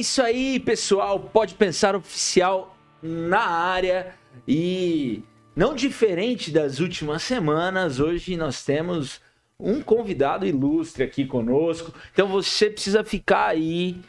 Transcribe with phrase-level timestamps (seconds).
[0.00, 1.20] Isso aí, pessoal.
[1.20, 4.14] Pode pensar oficial na área
[4.48, 5.22] e
[5.54, 9.20] não diferente das últimas semanas, hoje nós temos
[9.58, 11.92] um convidado ilustre aqui conosco.
[12.14, 14.00] Então você precisa ficar aí,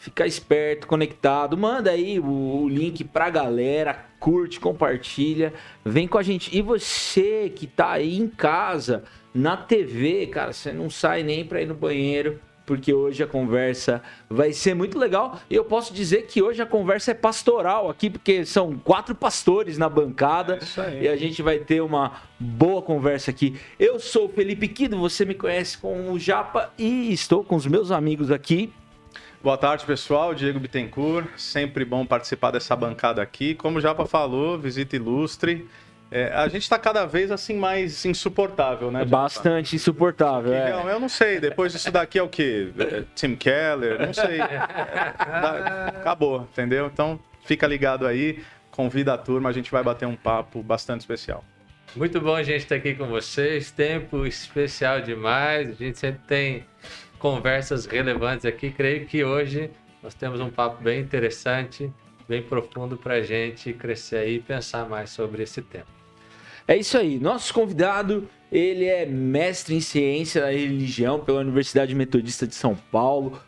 [0.00, 1.56] ficar esperto, conectado.
[1.56, 6.50] Manda aí o, link pra galera, curte, compartilha, vem com a gente.
[6.52, 11.62] E você que tá aí em casa, na TV, cara, você não sai nem pra
[11.62, 15.40] ir no banheiro porque hoje a conversa vai ser muito legal.
[15.48, 19.78] E eu posso dizer que hoje a conversa é pastoral aqui, porque são quatro pastores
[19.78, 23.58] na bancada é e a gente vai ter uma boa conversa aqui.
[23.80, 27.66] Eu sou o Felipe Quido, você me conhece como o Japa e estou com os
[27.66, 28.70] meus amigos aqui.
[29.42, 30.34] Boa tarde, pessoal.
[30.34, 31.26] Diego Bittencourt.
[31.38, 33.54] Sempre bom participar dessa bancada aqui.
[33.54, 35.66] Como o Japa falou, visita ilustre.
[36.10, 39.04] É, a gente está cada vez assim mais insuportável, né?
[39.04, 40.54] Bastante insuportável.
[40.54, 40.72] É.
[40.72, 41.38] Não, eu não sei.
[41.38, 42.72] Depois disso daqui é o quê?
[42.78, 44.06] É, Tim Keller?
[44.06, 44.38] Não sei.
[45.28, 46.86] É, acabou, entendeu?
[46.86, 51.44] Então fica ligado aí, convida a turma, a gente vai bater um papo bastante especial.
[51.94, 53.70] Muito bom a gente estar aqui com vocês.
[53.70, 55.70] Tempo especial demais.
[55.70, 56.64] A gente sempre tem
[57.18, 58.70] conversas relevantes aqui.
[58.70, 59.70] Creio que hoje
[60.02, 61.92] nós temos um papo bem interessante,
[62.28, 65.97] bem profundo para a gente crescer aí e pensar mais sobre esse tema.
[66.68, 67.18] É isso aí.
[67.18, 73.40] Nosso convidado, ele é mestre em ciência da religião pela Universidade Metodista de São Paulo,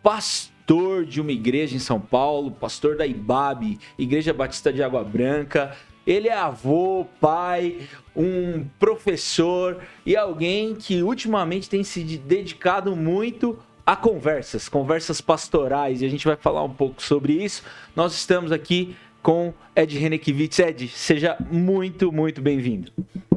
[0.00, 5.76] pastor de uma igreja em São Paulo, pastor da IBAB, Igreja Batista de Água Branca.
[6.06, 7.80] Ele é avô, pai,
[8.14, 16.04] um professor e alguém que ultimamente tem se dedicado muito a conversas, conversas pastorais, e
[16.04, 17.64] a gente vai falar um pouco sobre isso.
[17.96, 20.58] Nós estamos aqui com Ed Renekiewicz.
[20.58, 22.92] Ed, seja muito, muito bem-vindo.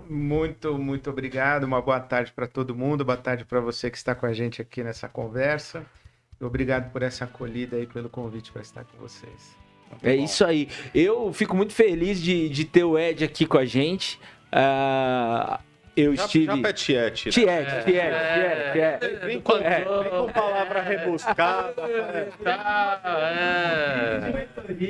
[0.10, 1.64] Muito, muito obrigado.
[1.64, 3.06] Uma boa tarde para todo mundo.
[3.06, 5.86] Boa tarde para você que está com a gente aqui nessa conversa.
[6.40, 9.56] Obrigado por essa acolhida e pelo convite para estar com vocês.
[9.90, 10.24] Muito é bom.
[10.24, 10.68] isso aí.
[10.94, 14.20] Eu fico muito feliz de, de ter o Ed aqui com a gente.
[14.52, 15.60] Uh,
[15.96, 16.46] eu já, estive.
[16.46, 17.26] Já é Tiete.
[17.26, 17.32] Né?
[17.32, 18.72] Tiete, Tiete, é.
[18.72, 19.26] Tiete.
[19.26, 19.76] Vem com, é.
[19.80, 21.74] vem com palavra rebuscada.
[21.82, 22.30] é.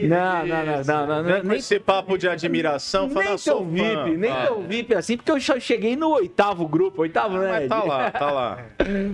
[0.07, 1.23] Não, não, não, não, não.
[1.23, 5.39] Nem com esse papo de admiração, nem tão VIP, nem tão VIP assim, porque eu
[5.39, 7.49] já cheguei no oitavo grupo, oitavo, né?
[7.51, 8.65] Mas tá lá, tá lá.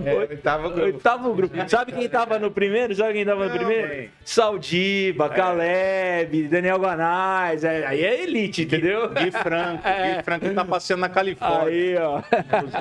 [0.04, 0.84] É, oitavo grupo.
[0.84, 1.56] Oitavo grupo.
[1.68, 2.94] Sabe quem tava no primeiro?
[2.94, 3.88] Sabe quem tava no primeiro?
[3.88, 4.10] Mãe.
[4.24, 5.28] Saldiba, é.
[5.28, 7.64] Caleb, Daniel Guanais.
[7.64, 9.08] Aí é elite, entendeu?
[9.10, 9.82] Gui Franco.
[9.82, 11.68] Gui Franco tá passeando na Califórnia.
[11.68, 12.22] Aí, ó.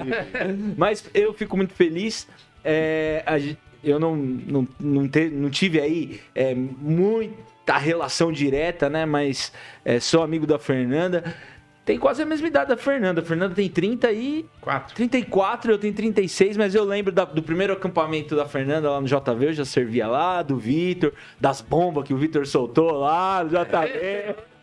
[0.77, 2.27] Mas eu fico muito feliz.
[2.63, 3.23] É,
[3.83, 9.05] eu não, não, não, te, não tive aí é, muita relação direta, né?
[9.05, 9.51] Mas
[9.85, 11.23] é, sou amigo da Fernanda.
[11.87, 13.21] Tem quase a mesma idade da Fernanda.
[13.21, 14.45] A Fernanda tem 30 e...
[14.59, 14.93] 4.
[14.93, 19.07] 34, eu tenho 36, mas eu lembro da, do primeiro acampamento da Fernanda lá no
[19.07, 23.49] JV, eu já servia lá, do Vitor, das bombas que o Vitor soltou lá no
[23.51, 24.35] JV.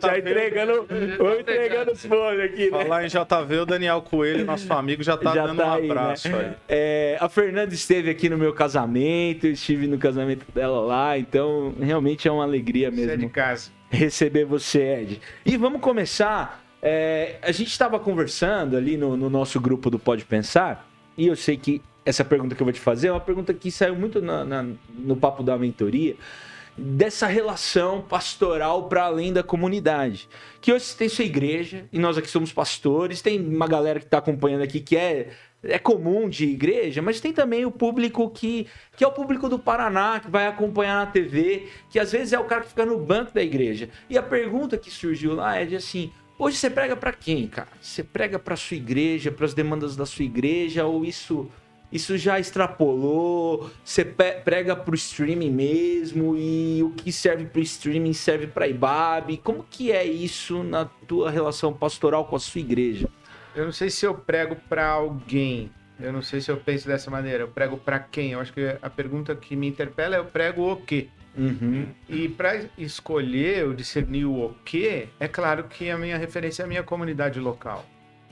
[0.00, 0.86] Já entregando,
[1.18, 2.82] vou entregando os fones aqui, né?
[2.82, 5.90] Falar em JV, o Daniel Coelho, nosso amigo, já tá já dando tá um aí,
[5.90, 6.38] abraço né?
[6.38, 6.54] aí.
[6.68, 12.26] É, a Fernanda esteve aqui no meu casamento, estive no casamento dela lá, então realmente
[12.26, 13.06] é uma alegria mesmo.
[13.06, 13.70] Você é de casa.
[13.90, 15.20] Receber você, Ed.
[15.44, 16.62] E vamos começar.
[16.82, 21.36] É, a gente estava conversando ali no, no nosso grupo do Pode Pensar, e eu
[21.36, 24.20] sei que essa pergunta que eu vou te fazer é uma pergunta que saiu muito
[24.20, 26.16] na, na, no papo da mentoria
[26.76, 30.28] dessa relação pastoral para além da comunidade.
[30.60, 34.18] Que hoje tem sua igreja, e nós aqui somos pastores, tem uma galera que está
[34.18, 35.28] acompanhando aqui que é,
[35.62, 39.58] é comum de igreja, mas tem também o público que, que é o público do
[39.58, 42.98] Paraná, que vai acompanhar na TV, que às vezes é o cara que fica no
[42.98, 43.88] banco da igreja.
[44.10, 46.12] E a pergunta que surgiu lá é de assim.
[46.36, 47.68] Hoje você prega para quem, cara?
[47.80, 51.48] Você prega para sua igreja, para as demandas da sua igreja, ou isso
[51.94, 58.48] isso já extrapolou, você prega pro streaming mesmo e o que serve pro streaming serve
[58.48, 59.36] para IBAB.
[59.36, 63.08] Como que é isso na tua relação pastoral com a sua igreja?
[63.54, 65.70] Eu não sei se eu prego para alguém.
[66.00, 67.44] Eu não sei se eu penso dessa maneira.
[67.44, 68.32] Eu prego para quem?
[68.32, 71.06] Eu acho que a pergunta que me interpela é eu prego o quê?
[71.38, 71.86] Uhum.
[72.08, 76.68] E para escolher, eu discernir o quê, é claro que a minha referência é a
[76.68, 77.84] minha comunidade local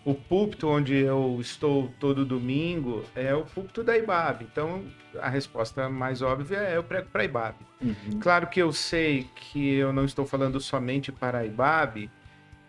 [0.04, 4.42] o púlpito onde eu estou todo domingo é o púlpito da IBAB.
[4.50, 4.84] Então,
[5.20, 7.54] a resposta mais óbvia é eu prego para a IBAB.
[7.80, 8.20] Uhum.
[8.20, 12.10] Claro que eu sei que eu não estou falando somente para a IBAB,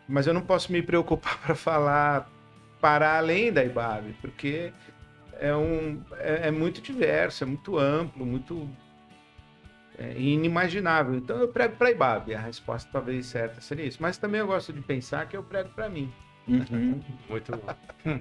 [0.08, 2.30] mas eu não posso me preocupar para falar
[2.80, 4.72] para além da IBAB, porque
[5.40, 8.70] é, um, é, é muito diverso, é muito amplo, muito
[9.98, 11.16] é, inimaginável.
[11.16, 12.36] Então, eu prego para a IBAB.
[12.36, 13.98] A resposta talvez certa seria isso.
[14.02, 16.12] Mas também eu gosto de pensar que eu prego para mim.
[16.48, 17.02] Uhum.
[17.30, 18.20] Muito bom.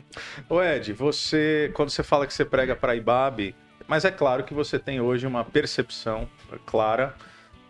[0.49, 3.55] Ô Ed, você, quando você fala que você prega para Ibabe,
[3.87, 6.29] Mas é claro que você tem hoje uma percepção
[6.65, 7.15] clara,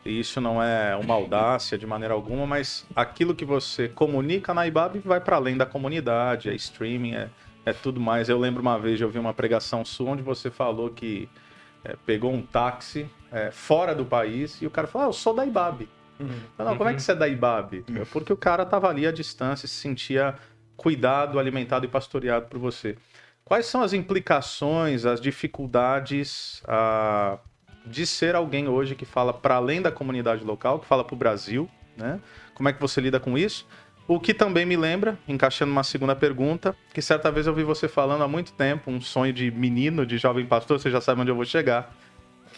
[0.05, 4.67] e isso não é uma audácia de maneira alguma, mas aquilo que você comunica na
[4.67, 7.31] IBAB vai para além da comunidade, é streaming, é,
[7.65, 8.29] é tudo mais.
[8.29, 11.29] Eu lembro uma vez, eu vi uma pregação sua onde você falou que
[11.85, 15.35] é, pegou um táxi é, fora do país e o cara falou: Ah, eu sou
[15.35, 15.89] da IBAB.
[16.23, 16.65] Uhum.
[16.65, 17.85] Não, como é que você é da IBAB?
[17.89, 18.05] Uhum.
[18.13, 20.35] Porque o cara estava ali à distância, se sentia
[20.77, 22.97] cuidado, alimentado e pastoreado por você.
[23.45, 27.39] Quais são as implicações, as dificuldades ah,
[27.85, 31.19] de ser alguém hoje que fala para além da comunidade local, que fala para o
[31.19, 31.69] Brasil?
[31.97, 32.21] Né?
[32.55, 33.67] Como é que você lida com isso?
[34.07, 37.89] O que também me lembra, encaixando uma segunda pergunta, que certa vez eu vi você
[37.89, 41.31] falando há muito tempo, um sonho de menino, de jovem pastor, você já sabe onde
[41.31, 41.95] eu vou chegar.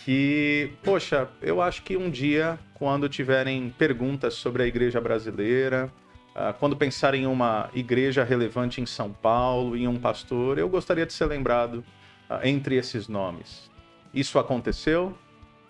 [0.05, 5.91] Que, poxa, eu acho que um dia, quando tiverem perguntas sobre a igreja brasileira,
[6.35, 11.06] ah, quando pensar em uma igreja relevante em São Paulo, em um pastor, eu gostaria
[11.06, 11.83] de ser lembrado
[12.29, 13.71] ah, entre esses nomes.
[14.12, 15.17] Isso aconteceu?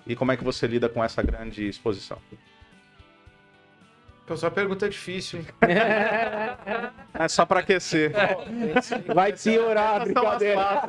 [0.04, 2.18] E como é que você lida com essa grande exposição?
[4.24, 5.46] Então, só pergunta difícil, hein?
[7.16, 8.12] É só para aquecer.
[9.14, 10.82] Vai piorar a brincadeira.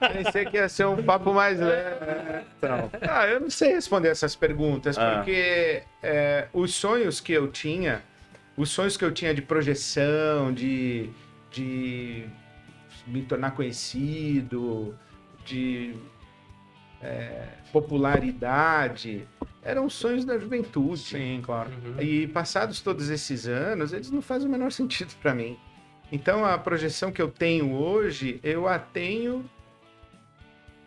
[0.00, 2.46] Pensei que ia ser um papo mais leve.
[2.56, 5.16] Então, ah, eu não sei responder essas perguntas, ah.
[5.16, 8.02] porque é, os sonhos que eu tinha
[8.58, 11.08] os sonhos que eu tinha de projeção, de,
[11.48, 12.26] de
[13.06, 14.98] me tornar conhecido,
[15.44, 15.94] de
[17.00, 19.28] é, popularidade,
[19.68, 21.00] eram sonhos da juventude.
[21.00, 21.70] Sim, claro.
[21.84, 22.00] Uhum.
[22.00, 25.58] E passados todos esses anos, eles não fazem o menor sentido para mim.
[26.10, 29.44] Então a projeção que eu tenho hoje, eu a tenho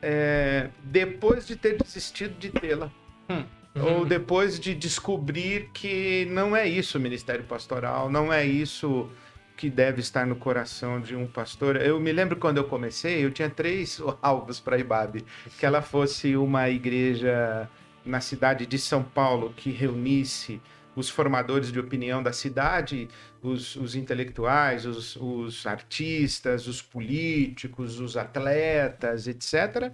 [0.01, 2.91] é, depois de ter desistido de tê-la.
[3.29, 3.43] Hum.
[3.73, 3.99] Uhum.
[3.99, 9.09] Ou depois de descobrir que não é isso o ministério pastoral, não é isso
[9.55, 11.75] que deve estar no coração de um pastor.
[11.77, 15.23] Eu me lembro quando eu comecei, eu tinha três alvos para a IBAB.
[15.59, 17.69] Que ela fosse uma igreja
[18.05, 20.61] na cidade de São Paulo que reunisse
[20.95, 23.07] os formadores de opinião da cidade,
[23.41, 29.93] os, os intelectuais, os, os artistas, os políticos, os atletas, etc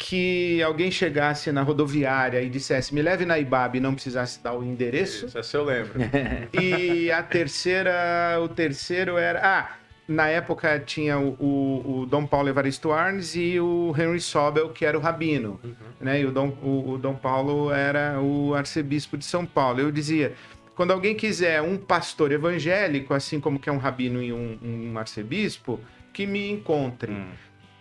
[0.00, 4.54] que alguém chegasse na rodoviária e dissesse me leve na IBAB e não precisasse dar
[4.54, 5.26] o endereço.
[5.26, 5.92] Isso, essa eu lembro.
[6.58, 9.40] e a terceira, o terceiro era...
[9.42, 9.79] Ah,
[10.10, 14.84] na época tinha o, o, o Dom Paulo Evaristo Arnes e o Henry Sobel, que
[14.84, 15.60] era o rabino.
[15.62, 15.74] Uhum.
[16.00, 16.20] Né?
[16.20, 19.80] E o Dom, o, o Dom Paulo era o arcebispo de São Paulo.
[19.80, 20.34] Eu dizia,
[20.74, 24.98] quando alguém quiser um pastor evangélico, assim como que é um rabino e um, um
[24.98, 25.78] arcebispo,
[26.12, 27.12] que me encontre.
[27.12, 27.30] Hum.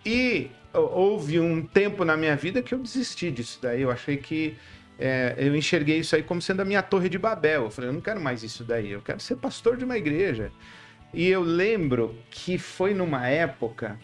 [0.05, 3.81] E houve um tempo na minha vida que eu desisti disso daí.
[3.81, 4.55] Eu achei que
[4.99, 7.63] é, eu enxerguei isso aí como sendo a minha torre de Babel.
[7.63, 10.51] Eu falei, eu não quero mais isso daí, eu quero ser pastor de uma igreja.
[11.13, 13.99] E eu lembro que foi numa época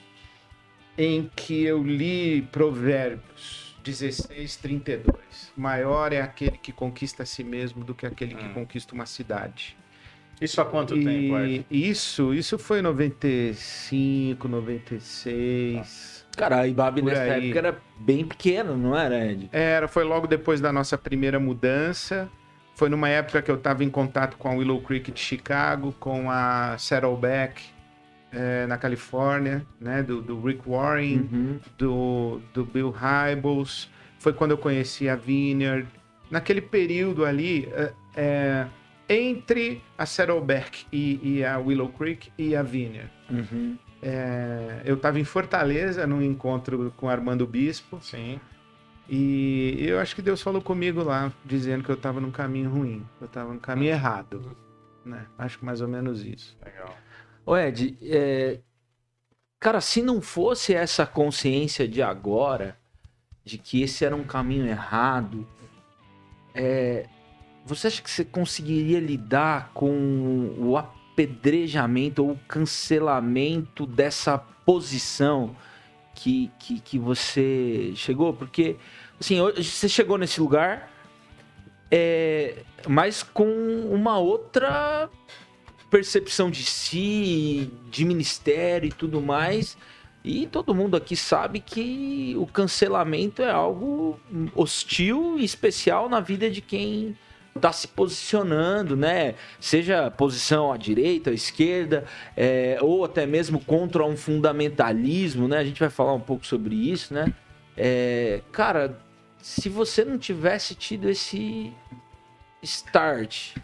[0.98, 5.54] em que eu li Provérbios 16, 32.
[5.56, 8.54] Maior é aquele que conquista a si mesmo do que aquele que hum.
[8.54, 9.78] conquista uma cidade.
[10.42, 11.36] Isso há quanto e tempo?
[11.72, 16.26] Isso, isso foi 95, 96.
[16.36, 17.46] Cara, a Ibabe nessa aí.
[17.46, 19.50] época era bem pequeno, não era, Ed?
[19.54, 22.30] Era, foi logo depois da nossa primeira mudança.
[22.76, 26.30] Foi numa época que eu estava em contato com a Willow Creek de Chicago, com
[26.30, 27.64] a Saddleback
[28.34, 30.04] é, na Califórnia, né?
[30.04, 31.60] Do, do Rick Warren, uhum.
[31.78, 33.90] do, do Bill Hybels.
[34.20, 35.88] Foi quando eu conheci a Vineyard.
[36.30, 38.68] Naquele período ali, é, é,
[39.08, 43.12] entre a Saddleback e, e, a Willow Creek e a Vineyard.
[43.30, 43.78] Uhum.
[44.02, 48.00] É, eu estava em Fortaleza num encontro com Armando Bispo.
[48.02, 48.40] Sim.
[49.08, 53.06] E eu acho que Deus falou comigo lá, dizendo que eu estava num caminho ruim,
[53.22, 53.98] eu estava no caminho uhum.
[53.98, 54.58] errado.
[55.06, 55.28] Né?
[55.38, 56.58] Acho que mais ou menos isso.
[56.64, 56.96] Legal.
[57.46, 58.60] Ô Ed, é...
[59.60, 62.78] cara, se não fosse essa consciência de agora,
[63.44, 65.48] de que esse era um caminho errado,
[66.56, 67.08] é...
[67.64, 75.56] você acha que você conseguiria lidar com o apedrejamento ou cancelamento dessa posição
[76.16, 78.34] que, que, que você chegou?
[78.34, 78.78] Porque,
[79.20, 80.92] assim, você chegou nesse lugar,
[81.92, 83.46] é, mas com
[83.92, 85.10] uma outra
[85.92, 89.78] percepção de si, de ministério e tudo mais.
[90.24, 94.20] E todo mundo aqui sabe que o cancelamento é algo
[94.56, 97.16] hostil e especial na vida de quem
[97.60, 99.36] tá se posicionando, né?
[99.60, 102.04] Seja posição à direita, à esquerda,
[102.36, 105.60] é, ou até mesmo contra um fundamentalismo, né?
[105.60, 107.34] A gente vai falar um pouco sobre isso, né?
[107.78, 109.00] É, cara,
[109.42, 111.72] se você não tivesse tido esse
[112.62, 113.56] start,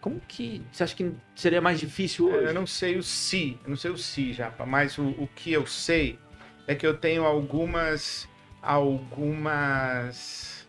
[0.00, 2.46] como que você acha que seria mais difícil hoje?
[2.46, 5.52] Eu não sei o se, eu não sei o se, já, mas o, o que
[5.52, 6.20] eu sei
[6.68, 8.28] é que eu tenho algumas
[8.62, 10.61] algumas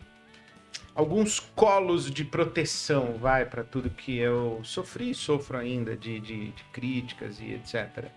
[0.94, 6.50] alguns colos de proteção, vai, para tudo que eu sofri e sofro ainda de, de,
[6.52, 8.10] de críticas e etc.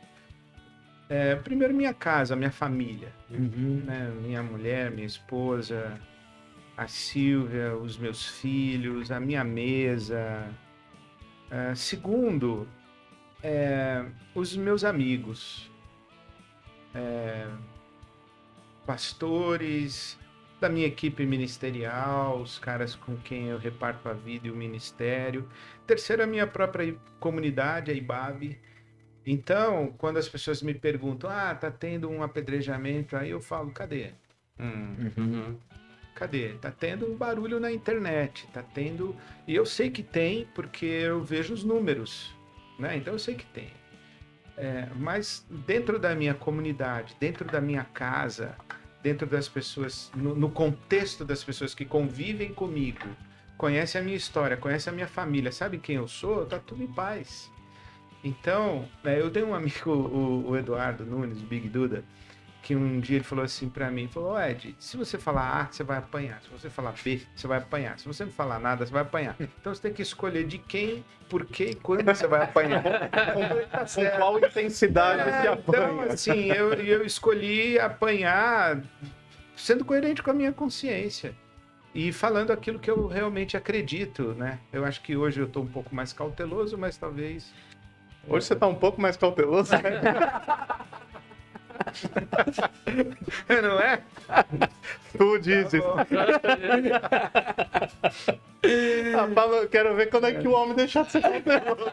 [1.09, 3.11] É, primeiro, minha casa, minha família.
[3.29, 3.81] Uhum.
[3.85, 4.11] Né?
[4.21, 5.99] Minha mulher, minha esposa,
[6.75, 10.47] a Silvia, os meus filhos, a minha mesa.
[11.49, 12.67] É, segundo,
[13.41, 14.05] é,
[14.35, 15.71] os meus amigos.
[16.93, 17.47] É,
[18.85, 20.17] pastores,
[20.59, 25.47] da minha equipe ministerial, os caras com quem eu reparto a vida e o ministério.
[25.85, 28.57] Terceiro, a minha própria comunidade, a IBAB.
[29.25, 34.11] Então, quando as pessoas me perguntam, ah, tá tendo um apedrejamento, aí eu falo, cadê?
[34.59, 35.11] Hum.
[35.17, 35.57] Uhum.
[36.15, 36.53] Cadê?
[36.53, 39.15] Tá tendo um barulho na internet, tá tendo.
[39.47, 42.33] E eu sei que tem, porque eu vejo os números,
[42.79, 42.97] né?
[42.97, 43.69] Então eu sei que tem.
[44.57, 48.55] É, mas dentro da minha comunidade, dentro da minha casa,
[49.07, 53.07] dentro das pessoas, no, no contexto das pessoas que convivem comigo,
[53.57, 56.87] conhecem a minha história, conhecem a minha família, sabem quem eu sou, tá tudo em
[56.87, 57.49] paz.
[58.21, 59.91] Então, né, eu tenho um amigo,
[60.45, 62.03] o, Eduardo Nunes, Big Duda,
[62.67, 65.65] que um dia ele falou assim pra mim, falou, "Ô, Ed, se você falar A,
[65.71, 66.41] você vai apanhar.
[66.41, 67.97] Se você falar B, você vai apanhar.
[67.97, 69.37] Se você não falar nada, você vai apanhar.
[69.39, 72.83] Então você tem que escolher de quem, por quê e quando você vai apanhar.
[72.83, 75.83] Tá Com qual intensidade É, se apanha?
[75.93, 78.81] então, assim, eu, eu escolhi apanhar
[79.55, 81.33] sendo coerente com a minha consciência
[81.95, 84.59] e falando aquilo que eu realmente acredito, né?
[84.73, 87.49] Eu acho que hoje eu tô um pouco mais cauteloso, mas talvez
[88.29, 89.79] Hoje você tá um pouco mais cauteloso, né?
[93.61, 94.01] não é?
[95.17, 95.81] Tu dizes.
[99.15, 101.91] Ah, fala, quero ver quando é que o homem deixar de ser cauteloso.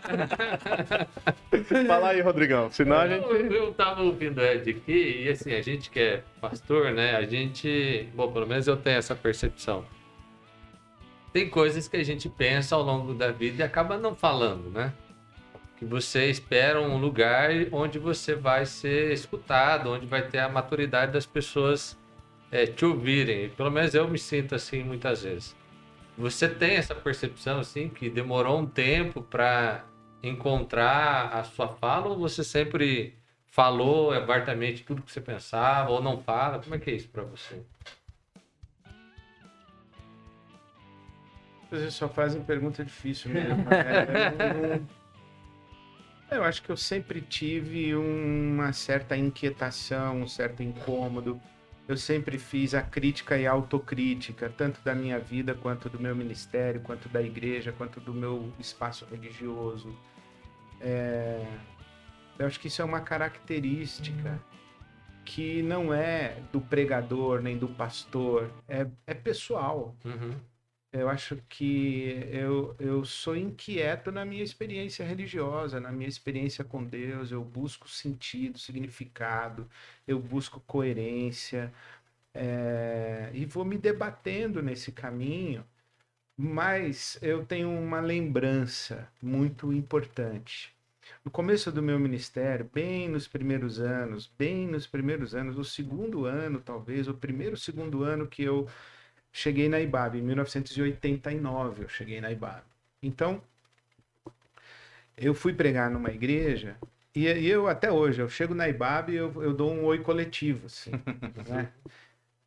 [1.87, 2.71] Fala aí, Rodrigão.
[2.71, 3.25] Senão a gente.
[3.25, 7.17] Eu, eu tava ouvindo o Ed aqui, e assim, a gente que é pastor, né?
[7.17, 8.09] A gente.
[8.15, 9.85] Bom, pelo menos eu tenho essa percepção.
[11.33, 14.93] Tem coisas que a gente pensa ao longo da vida e acaba não falando, né?
[15.89, 21.27] Você espera um lugar onde você vai ser escutado, onde vai ter a maturidade das
[21.27, 21.97] pessoas
[22.51, 23.51] é, te ouvirem.
[23.51, 25.55] Pelo menos eu me sinto assim muitas vezes.
[26.17, 29.85] Você tem essa percepção assim que demorou um tempo para
[30.23, 33.15] encontrar a sua fala ou você sempre
[33.47, 36.61] falou abertamente tudo que você pensava ou não fala?
[36.61, 37.63] Como é que é isso para você?
[41.71, 43.67] Vocês só fazem pergunta difícil mesmo.
[43.73, 45.04] É, eu, não-
[46.37, 51.41] eu acho que eu sempre tive uma certa inquietação, um certo incômodo.
[51.87, 56.17] Eu sempre fiz a crítica e a autocrítica, tanto da minha vida, quanto do meu
[56.17, 59.95] ministério, quanto da igreja, quanto do meu espaço religioso.
[60.81, 61.47] É,
[62.39, 64.41] Eu acho que isso é uma característica
[65.25, 69.95] que não é do pregador nem do pastor, é, é pessoal.
[70.05, 70.35] Uhum.
[70.95, 76.85] Eu acho que eu, eu sou inquieto na minha experiência religiosa, na minha experiência com
[76.85, 77.33] Deus.
[77.33, 79.69] Eu busco sentido, significado,
[80.07, 81.73] eu busco coerência
[82.35, 85.65] é, e vou me debatendo nesse caminho.
[86.37, 90.75] Mas eu tenho uma lembrança muito importante.
[91.25, 96.25] No começo do meu ministério, bem nos primeiros anos, bem nos primeiros anos, o segundo
[96.27, 98.69] ano, talvez, o primeiro, segundo ano que eu
[99.35, 102.63] cheguei na IBAB, em 1989 eu cheguei na IBAB.
[103.03, 103.43] Então,
[105.17, 106.77] eu fui pregar numa igreja
[107.15, 109.99] e e eu até hoje, eu chego na IBAB e eu, eu dou um oi
[109.99, 110.93] coletivo, assim,
[111.49, 111.73] né?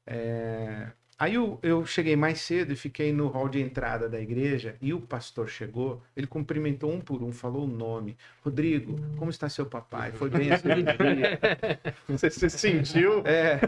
[0.06, 4.76] É, Aí eu, eu cheguei mais cedo e fiquei no hall de entrada da igreja
[4.80, 8.16] e o pastor chegou, ele cumprimentou um por um, falou o nome.
[8.46, 10.12] Rodrigo, como está seu papai?
[10.12, 11.40] Foi bem esse dia?
[12.08, 13.24] Você se sentiu.
[13.26, 13.60] É,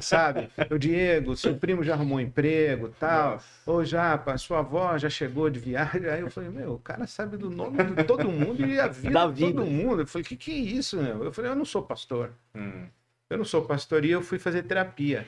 [0.00, 0.48] sabe?
[0.70, 3.42] O Diego, seu primo já arrumou emprego, tal.
[3.66, 6.06] Ô, Japa, sua avó já chegou de viagem.
[6.06, 9.12] Aí eu falei, meu, o cara sabe do nome de todo mundo e a vida
[9.12, 9.60] Da de vida.
[9.60, 10.02] todo mundo.
[10.02, 11.24] Eu falei, que que é isso, meu?
[11.24, 12.30] Eu falei, eu não sou pastor.
[12.54, 12.86] Hum.
[13.28, 15.26] Eu não sou pastor e eu fui fazer terapia.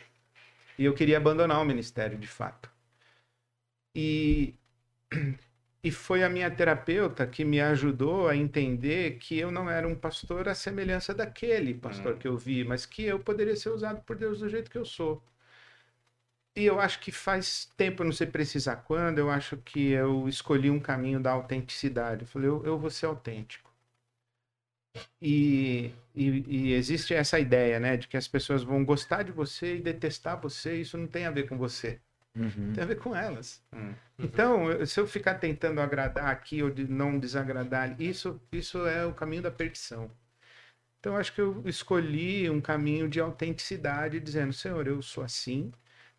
[0.78, 2.71] E eu queria abandonar o ministério, de fato.
[3.95, 4.54] E,
[5.85, 9.95] e foi a minha terapeuta que me ajudou a entender que eu não era um
[9.95, 12.19] pastor à semelhança daquele pastor Hum.
[12.19, 14.85] que eu vi, mas que eu poderia ser usado por Deus do jeito que eu
[14.85, 15.23] sou.
[16.57, 20.69] E eu acho que faz tempo, não sei precisar quando, eu acho que eu escolhi
[20.71, 22.23] um caminho da autenticidade.
[22.23, 23.71] Eu falei, eu, eu vou ser autêntico.
[25.21, 29.77] E, e, e existe essa ideia, né, de que as pessoas vão gostar de você
[29.77, 30.77] e detestar você.
[30.81, 32.01] Isso não tem a ver com você,
[32.37, 32.73] Uhum.
[32.75, 33.63] tem a ver com elas.
[33.73, 33.95] Hum.
[34.19, 39.05] Então, eu- se eu ficar tentando agradar aqui ou de não desagradar, isso, isso é
[39.07, 40.11] o caminho da perdição.
[41.01, 45.73] Então, acho que eu escolhi um caminho de autenticidade, dizendo: Senhor, eu sou assim,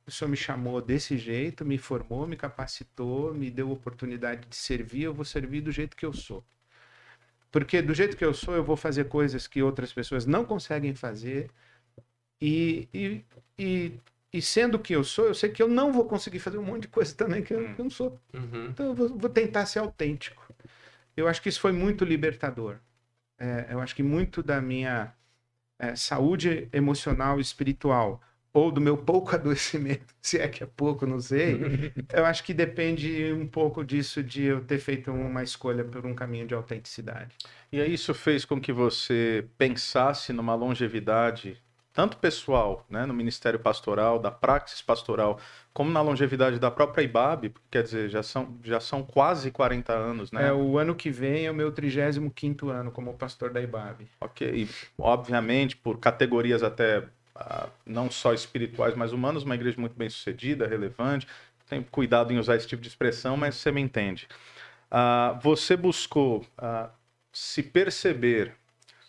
[0.08, 5.04] o Senhor me chamou desse jeito, me formou, me capacitou, me deu oportunidade de servir,
[5.04, 6.46] eu vou servir do jeito que eu sou.
[7.56, 10.94] Porque do jeito que eu sou, eu vou fazer coisas que outras pessoas não conseguem
[10.94, 11.50] fazer.
[12.42, 13.26] E, e,
[13.58, 13.94] e,
[14.34, 16.82] e sendo que eu sou, eu sei que eu não vou conseguir fazer um monte
[16.82, 18.20] de coisa também que eu, que eu não sou.
[18.34, 18.66] Uhum.
[18.66, 20.54] Então eu vou, vou tentar ser autêntico.
[21.16, 22.76] Eu acho que isso foi muito libertador.
[23.40, 25.14] É, eu acho que muito da minha
[25.80, 28.22] é, saúde emocional e espiritual
[28.56, 31.92] ou do meu pouco adoecimento, se é que é pouco, não sei.
[32.12, 36.16] eu acho que depende um pouco disso de eu ter feito uma escolha por um
[36.16, 37.36] caminho de autenticidade.
[37.70, 43.60] E aí isso fez com que você pensasse numa longevidade, tanto pessoal, né, no ministério
[43.60, 45.38] pastoral, da praxis pastoral,
[45.74, 50.32] como na longevidade da própria IBAB, quer dizer, já são, já são quase 40 anos,
[50.32, 50.48] né?
[50.48, 54.08] É, o ano que vem é o meu 35º ano como pastor da IBAB.
[54.22, 57.04] Ok, e obviamente por categorias até
[57.86, 61.28] não só espirituais, mas humanos, uma igreja muito bem sucedida, relevante.
[61.68, 64.28] Tenho cuidado em usar esse tipo de expressão, mas você me entende.
[64.92, 66.90] Uh, você buscou uh,
[67.32, 68.54] se perceber,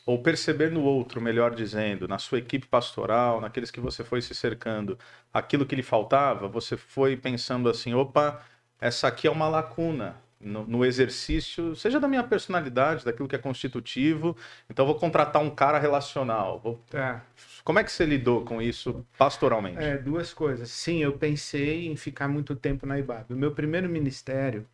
[0.04, 4.34] ou perceber no outro, melhor dizendo, na sua equipe pastoral, naqueles que você foi se
[4.34, 4.98] cercando,
[5.32, 8.42] aquilo que lhe faltava, você foi pensando assim: opa,
[8.80, 13.38] essa aqui é uma lacuna, no, no, exercício, seja da minha personalidade, daquilo que é
[13.38, 14.36] constitutivo.
[14.68, 16.60] Então, vou contratar um cara relacional.
[16.60, 16.80] Vou...
[16.90, 17.22] Tá.
[17.66, 19.82] Como é que você lidou com isso pastoralmente?
[19.82, 20.70] É, duas coisas.
[20.70, 23.32] Sim, eu pensei em ficar muito tempo na IBAB.
[23.32, 24.64] O meu primeiro ministério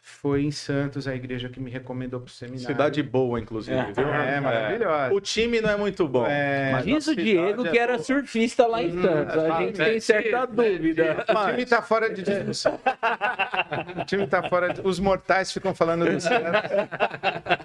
[0.00, 2.64] foi em Santos, a igreja que me recomendou para o seminário.
[2.64, 4.08] Cidade boa, inclusive, é, viu?
[4.08, 5.14] É, maravilhosa.
[5.14, 6.24] O time não é muito bom.
[6.28, 8.04] É, diz o Diego é que era boa.
[8.04, 9.34] surfista lá em hum, Santos.
[9.34, 11.24] Hum, a gente é, tem certa dúvida.
[11.26, 11.44] Mas...
[11.44, 12.78] O time está fora de discussão.
[14.00, 14.80] o time está fora de...
[14.82, 16.70] Os mortais ficam falando do Santos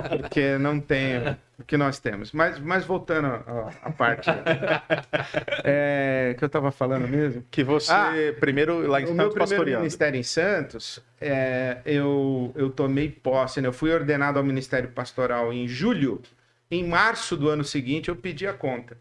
[0.09, 2.31] porque não tem que nós temos.
[2.31, 4.29] Mas, mas voltando à parte
[5.63, 7.43] é, que eu estava falando mesmo.
[7.49, 12.69] Que você, ah, primeiro, lá em Santos, meu primeiro ministério em Santos, é, eu, eu
[12.69, 13.67] tomei posse, né?
[13.67, 16.21] eu fui ordenado ao Ministério Pastoral em julho.
[16.69, 18.97] Em março do ano seguinte, eu pedi a conta.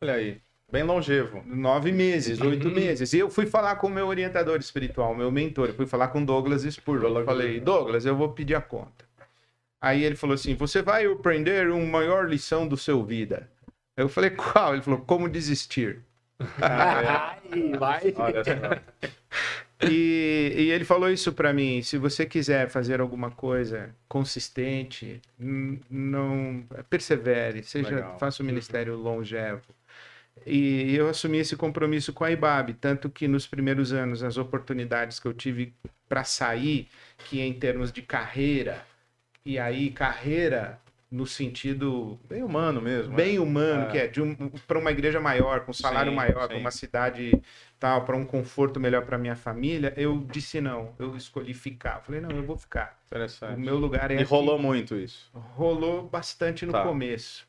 [0.00, 0.40] Olha aí.
[0.70, 1.42] Bem longevo.
[1.44, 2.74] Nove meses, oito uhum.
[2.74, 3.12] meses.
[3.12, 5.68] E eu fui falar com o meu orientador espiritual, meu mentor.
[5.68, 7.18] Eu fui falar com Douglas Spurgeon.
[7.18, 9.09] Eu falei, Douglas, eu vou pedir a conta.
[9.80, 13.48] Aí ele falou assim: Você vai aprender uma maior lição do seu vida.
[13.96, 14.74] Eu falei: Qual?
[14.74, 16.00] Ele falou: Como desistir.
[16.60, 18.14] Ai, vai.
[19.82, 26.62] E, e, ele falou isso para mim: se você quiser fazer alguma coisa consistente, não
[26.90, 28.18] persevere, seja Legal.
[28.18, 29.62] faça o ministério longevo.
[30.46, 35.18] E eu assumi esse compromisso com a IBAB, tanto que nos primeiros anos as oportunidades
[35.18, 35.74] que eu tive
[36.08, 36.88] para sair,
[37.26, 38.84] que em termos de carreira,
[39.44, 43.40] e aí carreira no sentido bem humano mesmo, bem é.
[43.40, 43.90] humano, é.
[43.90, 44.34] que é de um,
[44.66, 47.42] para uma igreja maior, com salário sim, maior, para uma cidade
[47.80, 52.00] tal, para um conforto melhor para minha família, eu disse não, eu escolhi ficar.
[52.02, 52.96] Falei não, eu vou ficar.
[53.06, 53.56] Interessante.
[53.56, 54.14] O meu lugar é.
[54.14, 54.24] E aqui.
[54.24, 55.28] rolou muito isso.
[55.34, 56.84] Rolou bastante no tá.
[56.84, 57.48] começo.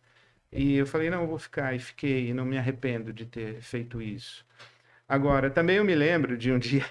[0.52, 3.62] E eu falei não, eu vou ficar e fiquei, e não me arrependo de ter
[3.62, 4.44] feito isso.
[5.08, 6.86] Agora, também eu me lembro de um dia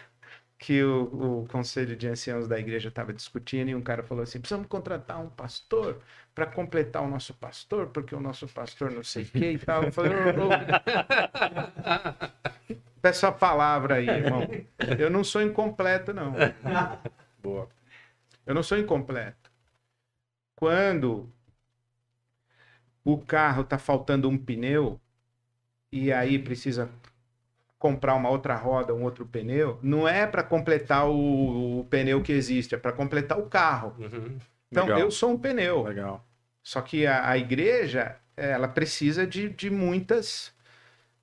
[0.61, 4.39] que o, o conselho de anciãos da igreja estava discutindo e um cara falou assim:
[4.39, 6.03] precisamos contratar um pastor
[6.35, 9.85] para completar o nosso pastor, porque o nosso pastor não sei o que e tal.
[9.85, 10.17] Eu falei: oh,
[12.71, 12.77] oh.
[13.01, 14.47] peço a palavra aí, irmão.
[14.99, 16.35] Eu não sou incompleto, não.
[17.43, 17.67] Boa.
[18.45, 19.51] Eu não sou incompleto.
[20.55, 21.33] Quando
[23.03, 25.01] o carro está faltando um pneu
[25.91, 26.91] e aí precisa
[27.81, 32.31] comprar uma outra roda, um outro pneu, não é para completar o, o, pneu que
[32.31, 33.97] existe, é para completar o carro.
[33.99, 34.39] Uhum.
[34.71, 35.01] Então, Legal.
[35.01, 35.85] eu sou um pneu.
[35.85, 36.23] Legal.
[36.63, 40.53] Só que a, a igreja, ela precisa de, de muitas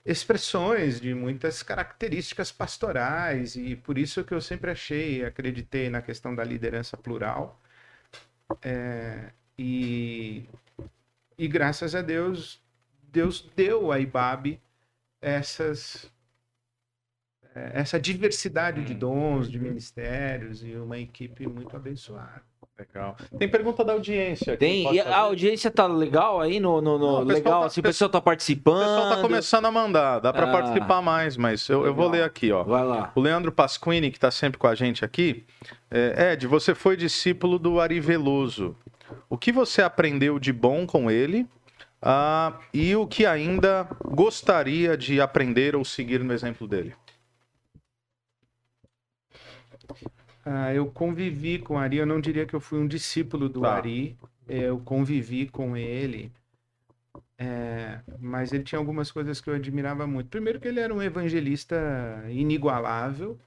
[0.03, 6.33] expressões, de muitas características pastorais, e por isso que eu sempre achei, acreditei na questão
[6.33, 7.61] da liderança plural.
[8.63, 10.43] É, e,
[11.37, 12.59] e graças a Deus,
[13.11, 14.59] Deus deu a IBAB
[15.21, 16.11] essas
[17.73, 18.99] essa diversidade de hum.
[18.99, 22.41] dons, de ministérios e uma equipe muito abençoada.
[22.77, 23.17] Legal.
[23.39, 24.53] Tem pergunta da audiência.
[24.53, 24.93] Aqui, Tem.
[24.93, 27.61] E a audiência tá legal aí no, no, no Não, legal?
[27.61, 28.75] Tá, assim, o pessoal tá participando.
[28.75, 30.19] O pessoal tá começando a mandar.
[30.19, 32.63] Dá para ah, participar mais, mas eu, eu, vou ler aqui, ó.
[32.63, 33.11] Vai lá.
[33.15, 35.43] O Leandro Pasquini, que tá sempre com a gente aqui.
[35.89, 38.75] É, Ed, você foi discípulo do Ari Veloso.
[39.27, 41.47] O que você aprendeu de bom com ele?
[41.99, 46.93] Ah, e o que ainda gostaria de aprender ou seguir no exemplo dele?
[50.45, 53.61] Ah, eu convivi com o Ari, eu não diria que eu fui um discípulo do
[53.61, 53.75] tá.
[53.75, 56.31] Ari, eu convivi com ele
[57.37, 60.29] É, mas ele tinha algumas coisas que eu admirava muito.
[60.29, 61.75] Primeiro que ele era um evangelista
[62.29, 63.37] inigualável,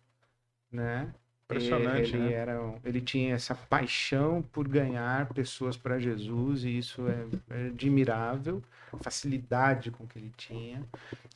[0.70, 1.12] né?
[1.56, 2.32] Impressionante, ele, né?
[2.32, 8.62] era, ele tinha essa paixão por ganhar pessoas para Jesus e isso é, é admirável.
[8.92, 10.82] A facilidade com que ele tinha,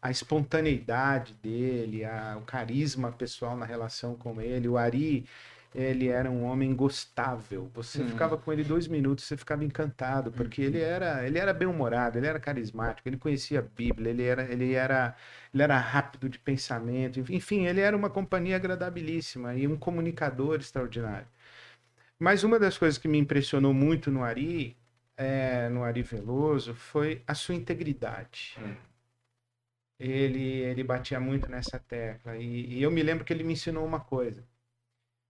[0.02, 4.68] a espontaneidade dele, a- o carisma pessoal na relação com ele.
[4.68, 5.24] O Ari,
[5.74, 7.70] ele era um homem gostável.
[7.74, 8.08] Você Hum.
[8.08, 12.18] ficava com ele dois minutos, você ficava encantado, porque ele era, ele era bem humorado,
[12.18, 15.16] ele era carismático, ele conhecia a Bíblia, ele era, ele era,
[15.52, 21.26] ele era rápido de pensamento, enfim, ele era uma companhia agradabilíssima e um comunicador extraordinário.
[22.18, 24.76] Mas uma das coisas que me impressionou muito no Ari,
[25.16, 28.56] é, no Ari Veloso, foi a sua integridade.
[28.58, 28.74] Hum.
[29.98, 33.84] Ele, ele batia muito nessa tecla e, e eu me lembro que ele me ensinou
[33.86, 34.44] uma coisa.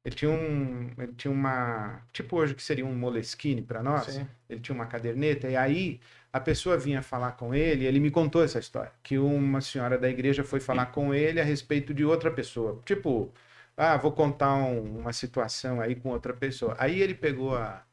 [0.05, 4.05] Ele tinha um, ele tinha uma, tipo hoje que seria um Moleskine para nós.
[4.07, 4.27] Sim.
[4.49, 6.01] Ele tinha uma caderneta e aí
[6.33, 10.09] a pessoa vinha falar com ele, ele me contou essa história, que uma senhora da
[10.11, 12.83] igreja foi falar com ele a respeito de outra pessoa.
[12.85, 13.33] Tipo,
[13.77, 16.77] ah, vou contar um- uma situação aí com outra pessoa.
[16.79, 17.85] Aí ele pegou a,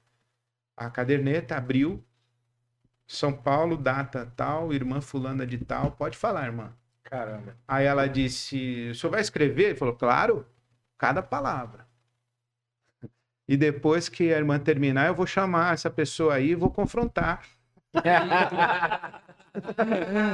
[0.78, 2.04] a caderneta, abriu,
[3.08, 6.74] São Paulo, data tal, irmã fulana de tal, pode falar, irmã.
[7.04, 7.56] Caramba.
[7.68, 9.66] Aí ela disse: O senhor vai escrever?
[9.72, 10.46] Ele falou: Claro,
[10.98, 11.88] cada palavra.
[13.52, 17.42] E depois que a irmã terminar, eu vou chamar essa pessoa aí e vou confrontar.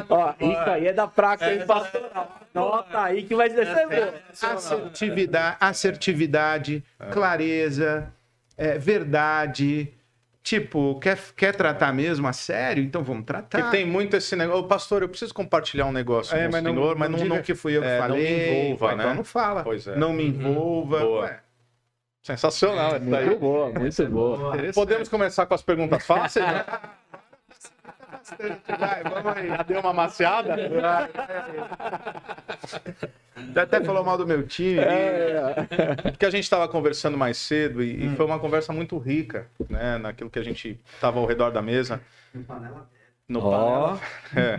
[0.08, 2.40] Ó, isso aí é da praça, hein, pastoral.
[2.54, 4.14] Nota aí que vai ser boa.
[4.54, 8.14] Assertividade, assertividade clareza,
[8.56, 9.92] é, verdade.
[10.44, 12.84] Tipo, quer, quer tratar mesmo a sério?
[12.84, 13.64] Então vamos tratar.
[13.64, 14.62] Que tem muito esse negócio.
[14.64, 17.18] Ô, pastor, eu preciso compartilhar um negócio É, com o mas não, senhor, mas não
[17.18, 18.62] não, diga não- que fui eu que é, não me falei.
[18.70, 19.14] envolva, Então né?
[19.16, 19.64] não fala.
[19.64, 19.96] Pois é.
[19.98, 21.00] Não me envolva.
[21.00, 21.22] Boa.
[21.26, 21.40] Ué,
[22.28, 22.96] Sensacional.
[22.96, 23.26] essa daí.
[23.26, 24.48] Muito boa, muito boa.
[24.50, 24.76] interessante.
[24.76, 26.46] Podemos começar com as perguntas fáceis?
[26.46, 26.66] né?
[28.78, 29.48] Vai, vamos aí.
[29.48, 30.56] Já deu uma maciada?
[33.56, 34.82] Já até falou mal do meu time.
[36.04, 39.98] Porque a gente estava conversando mais cedo e, e foi uma conversa muito rica, né?
[39.98, 42.02] Naquilo que a gente estava ao redor da mesa.
[43.30, 43.52] No Ó.
[43.52, 44.02] panela.
[44.36, 44.58] É.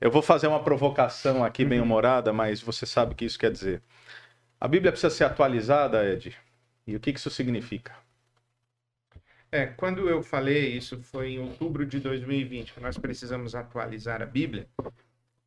[0.00, 3.50] Eu vou fazer uma provocação aqui bem humorada, mas você sabe o que isso quer
[3.50, 3.82] dizer.
[4.60, 6.36] A Bíblia precisa ser atualizada, Ed.
[6.90, 7.96] E o que isso significa?
[9.52, 14.26] É, quando eu falei, isso foi em outubro de 2020, que nós precisamos atualizar a
[14.26, 14.68] Bíblia,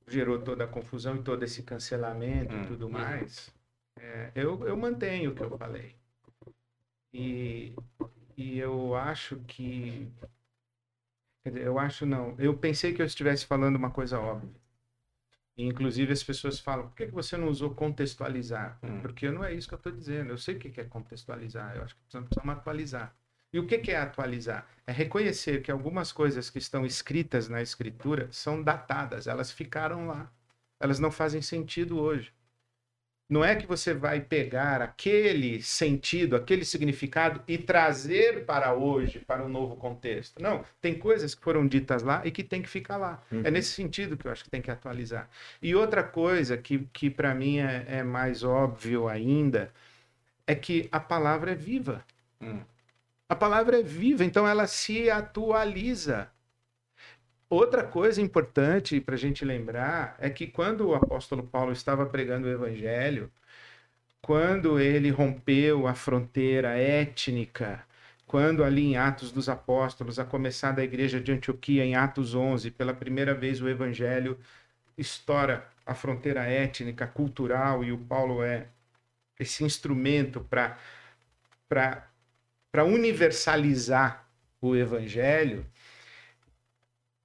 [0.08, 2.63] gerou toda a confusão e todo esse cancelamento Hum.
[2.63, 3.53] e tudo mais,
[3.99, 5.95] é, eu, eu mantenho o que eu falei.
[7.13, 7.73] E,
[8.38, 10.12] e eu acho que.
[11.43, 12.36] Quer dizer, eu acho não.
[12.39, 14.49] Eu pensei que eu estivesse falando uma coisa óbvia.
[15.57, 18.79] Inclusive as pessoas falam, por que que você não usou contextualizar?
[18.81, 19.01] Hum.
[19.01, 20.31] Porque não é isso que eu estou dizendo.
[20.31, 21.75] Eu sei o que é contextualizar.
[21.75, 23.15] Eu acho que precisamos, precisamos atualizar.
[23.51, 24.67] E o que que é atualizar?
[24.87, 30.31] É reconhecer que algumas coisas que estão escritas na escritura são datadas, elas ficaram lá.
[30.79, 32.33] Elas não fazem sentido hoje.
[33.29, 39.43] Não é que você vai pegar aquele sentido, aquele significado e trazer para hoje, para
[39.43, 40.41] um novo contexto.
[40.41, 43.23] Não, tem coisas que foram ditas lá e que tem que ficar lá.
[43.43, 45.29] É nesse sentido que eu acho que tem que atualizar.
[45.62, 49.71] E outra coisa que, que para mim é, é mais óbvio ainda
[50.45, 52.03] é que a palavra é viva.
[52.41, 52.62] Hum.
[53.27, 56.29] A palavra é viva, então ela se atualiza.
[57.53, 62.47] Outra coisa importante para a gente lembrar é que quando o apóstolo Paulo estava pregando
[62.47, 63.31] o evangelho,
[64.23, 67.85] quando ele rompeu a fronteira étnica,
[68.25, 72.71] quando ali em Atos dos Apóstolos, a começar da igreja de Antioquia, em Atos 11,
[72.71, 74.35] pela primeira vez o evangelho
[74.97, 78.65] estoura a fronteira étnica, cultural, e o Paulo é
[79.39, 80.75] esse instrumento para
[82.83, 84.27] universalizar
[84.59, 85.63] o evangelho,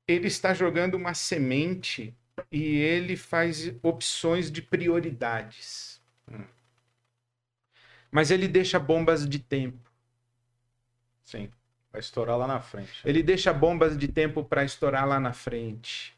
[0.09, 2.17] ele está jogando uma semente
[2.51, 6.01] e ele faz opções de prioridades.
[8.11, 9.91] Mas ele deixa bombas de tempo.
[11.23, 11.51] Sim.
[11.93, 13.03] Vai estourar lá na frente.
[13.05, 16.17] Ele deixa bombas de tempo para estourar lá na frente.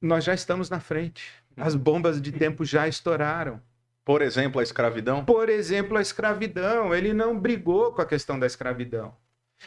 [0.00, 1.32] Nós já estamos na frente.
[1.56, 3.62] As bombas de tempo já estouraram.
[4.04, 5.24] Por exemplo, a escravidão.
[5.24, 6.94] Por exemplo, a escravidão.
[6.94, 9.14] Ele não brigou com a questão da escravidão.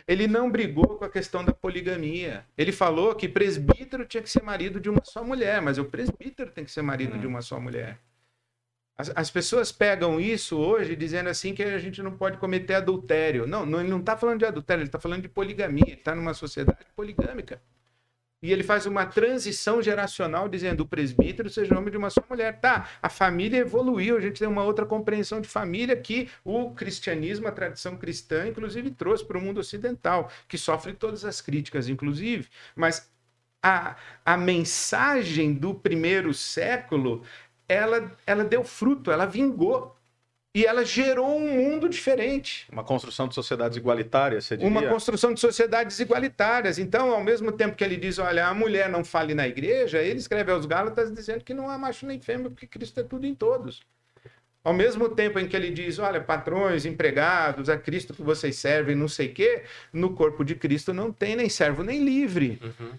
[0.07, 2.45] Ele não brigou com a questão da poligamia.
[2.57, 6.51] Ele falou que presbítero tinha que ser marido de uma só mulher, mas o presbítero
[6.51, 7.19] tem que ser marido Hum.
[7.19, 7.99] de uma só mulher.
[8.95, 13.47] As, as pessoas pegam isso hoje dizendo assim que a gente não pode cometer adultério.
[13.47, 15.83] Não, não ele não está falando de adultério, ele está falando de poligamia.
[15.87, 17.61] Ele está numa sociedade poligâmica.
[18.43, 22.59] E ele faz uma transição geracional dizendo o presbítero seja homem de uma só mulher.
[22.59, 27.47] Tá, a família evoluiu, a gente tem uma outra compreensão de família que o cristianismo,
[27.47, 32.49] a tradição cristã, inclusive trouxe para o mundo ocidental, que sofre todas as críticas, inclusive.
[32.75, 33.09] Mas
[33.61, 37.23] a, a mensagem do primeiro século,
[37.65, 39.95] ela, ela deu fruto, ela vingou.
[40.55, 42.67] E ela gerou um mundo diferente.
[42.71, 44.69] Uma construção de sociedades igualitárias, você diria?
[44.69, 46.77] Uma construção de sociedades igualitárias.
[46.77, 50.19] Então, ao mesmo tempo que ele diz, olha, a mulher não fale na igreja, ele
[50.19, 53.33] escreve aos Gálatas dizendo que não há macho nem fêmea, porque Cristo é tudo em
[53.33, 53.81] todos.
[54.63, 58.95] Ao mesmo tempo em que ele diz, olha, patrões, empregados, a Cristo que vocês servem,
[58.95, 62.59] não sei o quê, no corpo de Cristo não tem nem servo nem livre.
[62.61, 62.91] Uhum.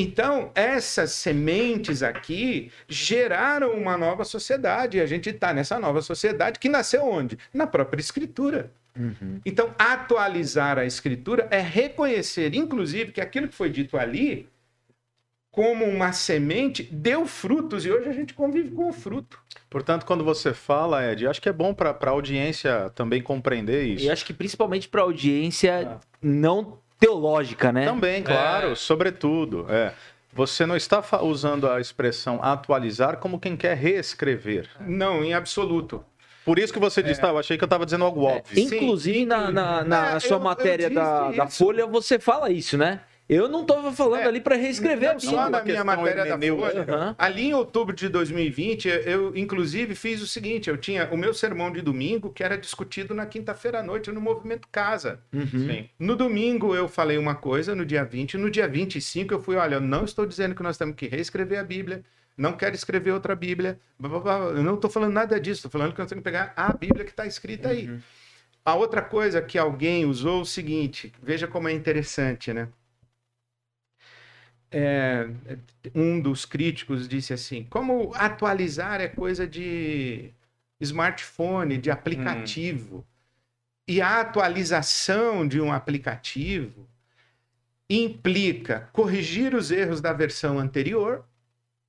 [0.00, 4.96] Então, essas sementes aqui geraram uma nova sociedade.
[4.96, 7.38] E a gente está nessa nova sociedade que nasceu onde?
[7.52, 8.72] Na própria Escritura.
[8.98, 9.40] Uhum.
[9.44, 14.48] Então, atualizar a Escritura é reconhecer, inclusive, que aquilo que foi dito ali,
[15.50, 19.38] como uma semente, deu frutos e hoje a gente convive com o fruto.
[19.68, 24.04] Portanto, quando você fala, Ed, acho que é bom para a audiência também compreender isso.
[24.04, 26.00] E acho que principalmente para a audiência ah.
[26.22, 27.86] não teológica, né?
[27.86, 28.74] Também, claro, é.
[28.74, 29.66] sobretudo.
[29.68, 29.92] É.
[30.32, 34.68] Você não está usando a expressão atualizar como quem quer reescrever.
[34.78, 36.04] Não, em absoluto.
[36.44, 37.22] Por isso que você disse, é.
[37.22, 38.62] tá, eu achei que eu estava dizendo algo é, óbvio.
[38.62, 39.26] Inclusive, Sim.
[39.26, 43.00] na, na, na é, sua eu, matéria eu da, da Folha, você fala isso, né?
[43.32, 46.80] Eu não estava falando é, ali para reescrever não só na minha matéria da Folha.
[46.80, 47.14] Uhum.
[47.16, 51.70] Ali em outubro de 2020, eu inclusive fiz o seguinte, eu tinha o meu sermão
[51.70, 55.20] de domingo que era discutido na quinta-feira à noite no Movimento Casa.
[55.32, 55.86] Uhum.
[55.96, 59.76] No domingo eu falei uma coisa, no dia 20, no dia 25 eu fui, olha,
[59.76, 62.02] eu não estou dizendo que nós temos que reescrever a Bíblia,
[62.36, 66.08] não quero escrever outra Bíblia, eu não estou falando nada disso, estou falando que nós
[66.08, 67.90] temos que pegar a Bíblia que está escrita aí.
[67.90, 68.00] Uhum.
[68.64, 72.66] A outra coisa que alguém usou é o seguinte, veja como é interessante, né?
[74.70, 75.28] É,
[75.94, 80.32] um dos críticos disse assim: como atualizar é coisa de
[80.80, 82.98] smartphone, de aplicativo.
[82.98, 83.04] Hum.
[83.88, 86.88] E a atualização de um aplicativo
[87.88, 91.24] implica corrigir os erros da versão anterior.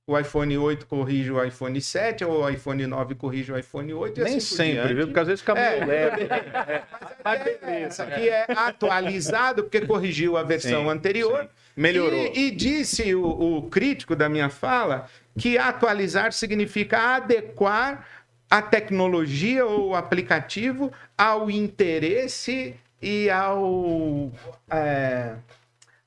[0.06, 4.20] O iPhone 8 corrige o iPhone 7, ou o iPhone 9 corrige o iPhone 8.
[4.20, 5.06] Nem assim sempre, viu?
[5.06, 6.28] Porque às vezes fica meio é, leve.
[7.24, 8.02] É, mas é, beleza.
[8.02, 11.42] Aqui é atualizado porque corrigiu a versão sim, anterior.
[11.42, 12.32] Sim Melhorou.
[12.34, 13.24] E, e disse o,
[13.58, 15.06] o crítico da minha fala
[15.38, 18.06] que atualizar significa adequar
[18.50, 24.30] a tecnologia ou o aplicativo ao interesse e ao.
[24.70, 25.34] É,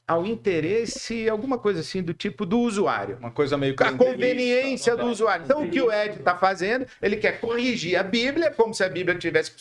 [0.08, 3.18] ao interesse, alguma coisa assim do tipo do usuário.
[3.20, 5.46] Uma coisa meio A conveniência do usuário.
[5.46, 8.90] Então, o que o Ed está fazendo, ele quer corrigir a Bíblia, como se a
[8.90, 9.52] Bíblia tivesse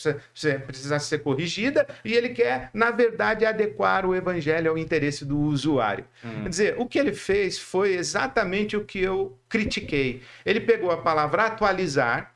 [0.65, 6.05] precisasse ser corrigida, e ele quer, na verdade, adequar o evangelho ao interesse do usuário.
[6.23, 6.43] Hum.
[6.43, 10.21] Quer dizer, o que ele fez foi exatamente o que eu critiquei.
[10.45, 12.35] Ele pegou a palavra atualizar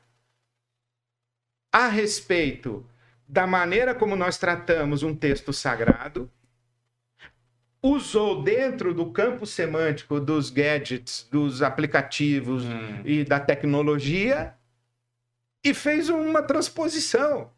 [1.72, 2.84] a respeito
[3.28, 6.28] da maneira como nós tratamos um texto sagrado
[7.82, 13.02] usou dentro do campo semântico dos gadgets, dos aplicativos hum.
[13.04, 14.54] e da tecnologia
[15.64, 17.50] e fez uma transposição.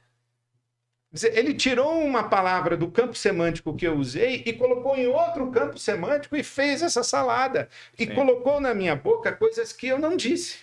[1.35, 5.79] Ele tirou uma palavra do campo semântico que eu usei e colocou em outro campo
[5.79, 7.69] semântico e fez essa salada.
[7.99, 8.15] E Sim.
[8.15, 10.61] colocou na minha boca coisas que eu não disse.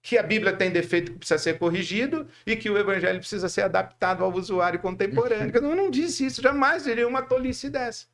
[0.00, 3.62] Que a Bíblia tem defeito que precisa ser corrigido e que o Evangelho precisa ser
[3.62, 5.50] adaptado ao usuário contemporâneo.
[5.58, 8.06] Eu não disse isso, jamais diria uma tolice dessa.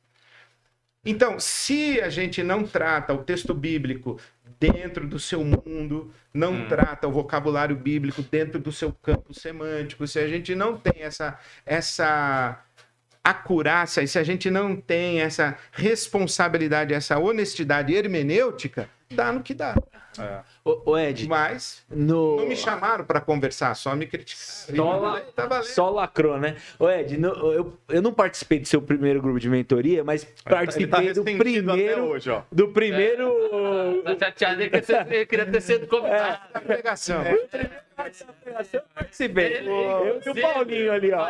[1.05, 4.19] Então, se a gente não trata o texto bíblico
[4.59, 6.67] dentro do seu mundo, não hum.
[6.67, 11.37] trata o vocabulário bíblico dentro do seu campo semântico, se a gente não tem essa,
[11.65, 12.59] essa
[13.23, 19.53] acurácia e se a gente não tem essa responsabilidade, essa honestidade hermenêutica, dá no que
[19.53, 19.75] dá.
[20.17, 20.54] É.
[20.65, 21.27] O, Ed.
[21.27, 22.37] Mas no...
[22.37, 24.75] não me chamaram para conversar, só me criticaram.
[24.75, 25.21] Só, la...
[25.21, 26.55] tá só lacrou, né?
[26.79, 30.49] O Ed, no, eu, eu não participei do seu primeiro grupo de mentoria, mas tá-
[30.49, 32.05] participei tá do primeiro.
[32.05, 32.41] Hoje, ó.
[32.51, 33.31] Do primeiro.
[34.05, 34.15] É.
[34.15, 36.39] Tá chateado, ele queria ter sido convidado.
[36.55, 37.21] É, pegação.
[37.21, 37.84] É.
[38.73, 39.67] Eu participei.
[39.67, 41.27] Eu e o Paulinho ali, ó.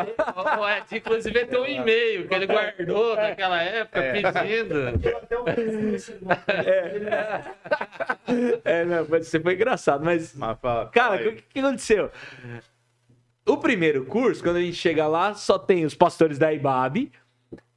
[0.60, 4.12] O Ed, inclusive, tem um e-mail que ele guardou naquela época é.
[4.13, 4.75] pedindo.
[8.65, 8.82] É.
[8.82, 10.34] é, não, você foi engraçado, mas.
[10.36, 12.12] mas fala, cara, o que, que aconteceu?
[13.45, 17.12] O primeiro curso, quando a gente chega lá, só tem os pastores da IBAB,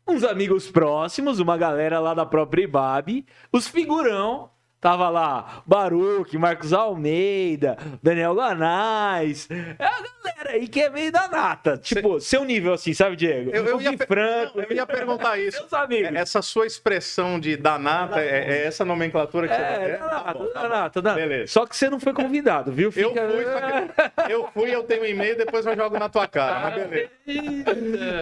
[0.07, 6.72] uns amigos próximos, uma galera lá da própria IBAB, os figurão Tava lá Baruque, Marcos
[6.72, 9.48] Almeida, Daniel Lanais.
[9.50, 11.76] É a galera aí que é meio da nata.
[11.76, 13.50] Tipo, seu nível assim, sabe, Diego?
[13.52, 14.52] Eu, eu, ia, de per- frango.
[14.54, 15.66] não, eu ia perguntar isso.
[16.14, 20.46] Essa sua expressão de danata, é, é essa nomenclatura que você É, Tá danata, bom,
[20.46, 21.20] tá danata, danata.
[21.20, 21.52] Beleza.
[21.52, 22.92] Só que você não foi convidado, viu?
[22.96, 26.08] Eu Fica- fui, só que eu fui, eu tenho um e-mail, depois eu jogo na
[26.08, 26.60] tua cara.
[26.70, 27.10] Mas beleza.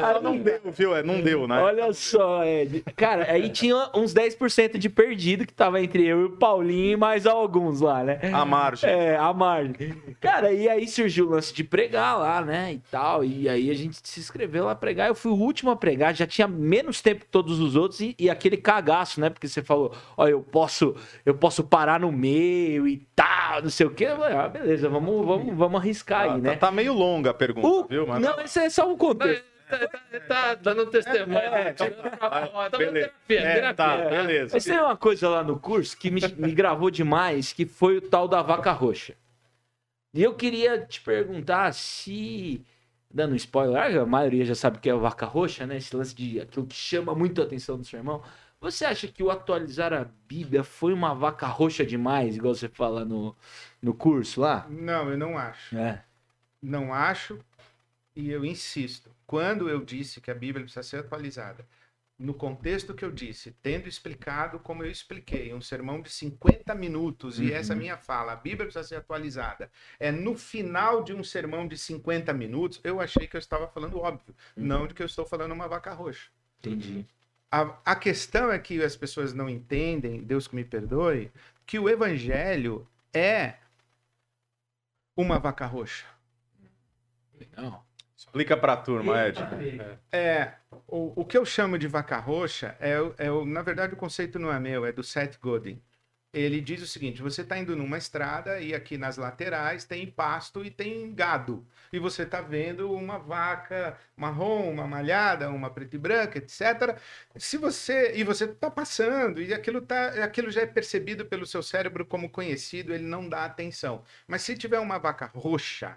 [0.02, 0.96] Ah, não deu, viu?
[0.96, 1.60] É, não deu, né?
[1.60, 2.82] Olha só, Ed.
[2.96, 6.96] Cara, aí tinha uns 10% de perdido que tava entre eu e o Paulinho e
[6.96, 8.20] mais alguns lá, né?
[8.32, 8.88] A margem.
[8.88, 9.74] É, a margem.
[10.20, 12.74] Cara, e aí surgiu o lance de pregar lá, né?
[12.74, 13.24] E tal.
[13.24, 15.09] E aí a gente se inscreveu lá a pregar.
[15.09, 18.14] Eu fui o último a pregar, já tinha menos tempo que todos os outros e,
[18.18, 19.28] e aquele cagaço, né?
[19.28, 23.87] Porque você falou, ó, eu posso, eu posso parar no meio e tal, não sei
[23.87, 24.06] o quê.
[24.06, 26.50] Falei, ah, beleza, vamos, vamos, vamos arriscar aí, Ah, né?
[26.52, 28.06] tá, tá meio longa a pergunta, O- viu?
[28.06, 29.44] Mas Não, esse é só um contexto.
[29.68, 31.38] Tá, tá- tá dando um testemunho.
[31.38, 33.09] É, tá tirando pra fora, tá dando beleza.
[33.29, 33.74] terapia, É, terapia.
[33.74, 34.55] tá, beleza.
[34.55, 38.02] Mas tem uma coisa lá no curso que me, me gravou demais, que foi o
[38.02, 39.14] tal da vaca roxa.
[40.14, 42.64] E eu queria te perguntar se,
[43.12, 45.76] dando um spoiler, a maioria já sabe o que é a vaca roxa, né?
[45.76, 48.22] Esse lance de aquilo que chama muito a atenção do seu irmão.
[48.61, 53.05] Você acha que o atualizar a Bíblia foi uma vaca roxa demais, igual você fala
[53.05, 53.37] no,
[53.83, 54.66] no curso lá?
[54.70, 55.76] Não, eu não acho.
[55.76, 56.02] É.
[56.62, 57.38] Não acho
[58.14, 59.11] e eu insisto.
[59.26, 61.66] Quando eu disse que a Bíblia precisa ser atualizada,
[62.18, 67.40] no contexto que eu disse, tendo explicado como eu expliquei, um sermão de 50 minutos,
[67.40, 67.52] e Uhum.
[67.52, 71.76] essa minha fala, a Bíblia precisa ser atualizada, é no final de um sermão de
[71.76, 75.52] 50 minutos, eu achei que eu estava falando óbvio, não de que eu estou falando
[75.52, 76.30] uma vaca roxa.
[76.58, 77.06] Entendi.
[77.50, 81.32] A, a questão é que as pessoas não entendem, Deus que me perdoe,
[81.64, 83.54] que o evangelho é
[85.16, 86.06] uma vaca roxa.
[87.56, 87.86] Não.
[88.16, 89.38] Explica pra turma, Ed.
[90.11, 90.55] É,
[90.87, 93.96] o, o que eu chamo de vaca roxa é, o- é o- na verdade o
[93.96, 95.83] conceito não é meu, é do Seth Godin.
[96.33, 100.64] Ele diz o seguinte: você está indo numa estrada e aqui nas laterais tem pasto
[100.64, 101.66] e tem gado.
[101.92, 106.98] E você está vendo uma vaca marrom, uma malhada, uma preta e branca, etc.
[107.37, 111.62] Se você e você está passando e aquilo tá, aquilo já é percebido pelo seu
[111.62, 114.05] cérebro como conhecido, ele não dá atenção.
[114.26, 115.96] Mas se tiver uma vaca roxa,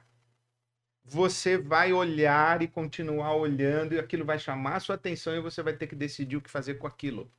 [1.09, 5.63] você vai olhar e continuar olhando e aquilo vai chamar a sua atenção e você
[5.63, 7.29] vai ter que decidir o que fazer com aquilo.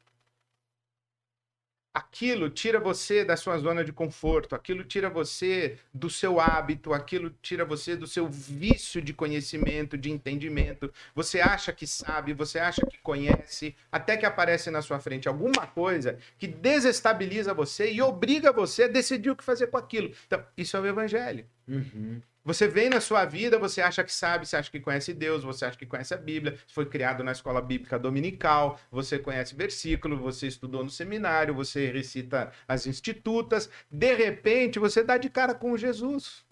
[1.92, 7.30] Aquilo tira você da sua zona de conforto, aquilo tira você do seu hábito, aquilo
[7.42, 10.92] tira você do seu vício de conhecimento, de entendimento.
[11.16, 15.66] Você acha que sabe, você acha que conhece, até que aparece na sua frente alguma
[15.66, 20.12] coisa que desestabiliza você e obriga você a decidir o que fazer com aquilo.
[20.26, 21.44] Então, isso é o evangelho.
[21.66, 22.22] Uhum.
[22.42, 25.66] Você vem na sua vida, você acha que sabe, você acha que conhece Deus, você
[25.66, 30.46] acha que conhece a Bíblia, foi criado na escola bíblica dominical, você conhece versículo, você
[30.46, 36.44] estudou no seminário, você recita as institutas, de repente você dá de cara com Jesus.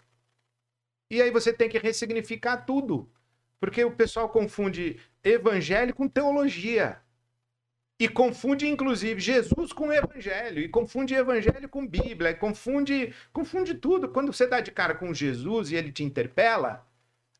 [1.10, 3.10] E aí você tem que ressignificar tudo.
[3.60, 7.00] Porque o pessoal confunde evangelho com teologia.
[8.00, 10.60] E confunde, inclusive, Jesus com o Evangelho.
[10.60, 12.30] E confunde Evangelho com Bíblia.
[12.30, 14.08] E confunde, confunde tudo.
[14.08, 16.86] Quando você dá de cara com Jesus e ele te interpela,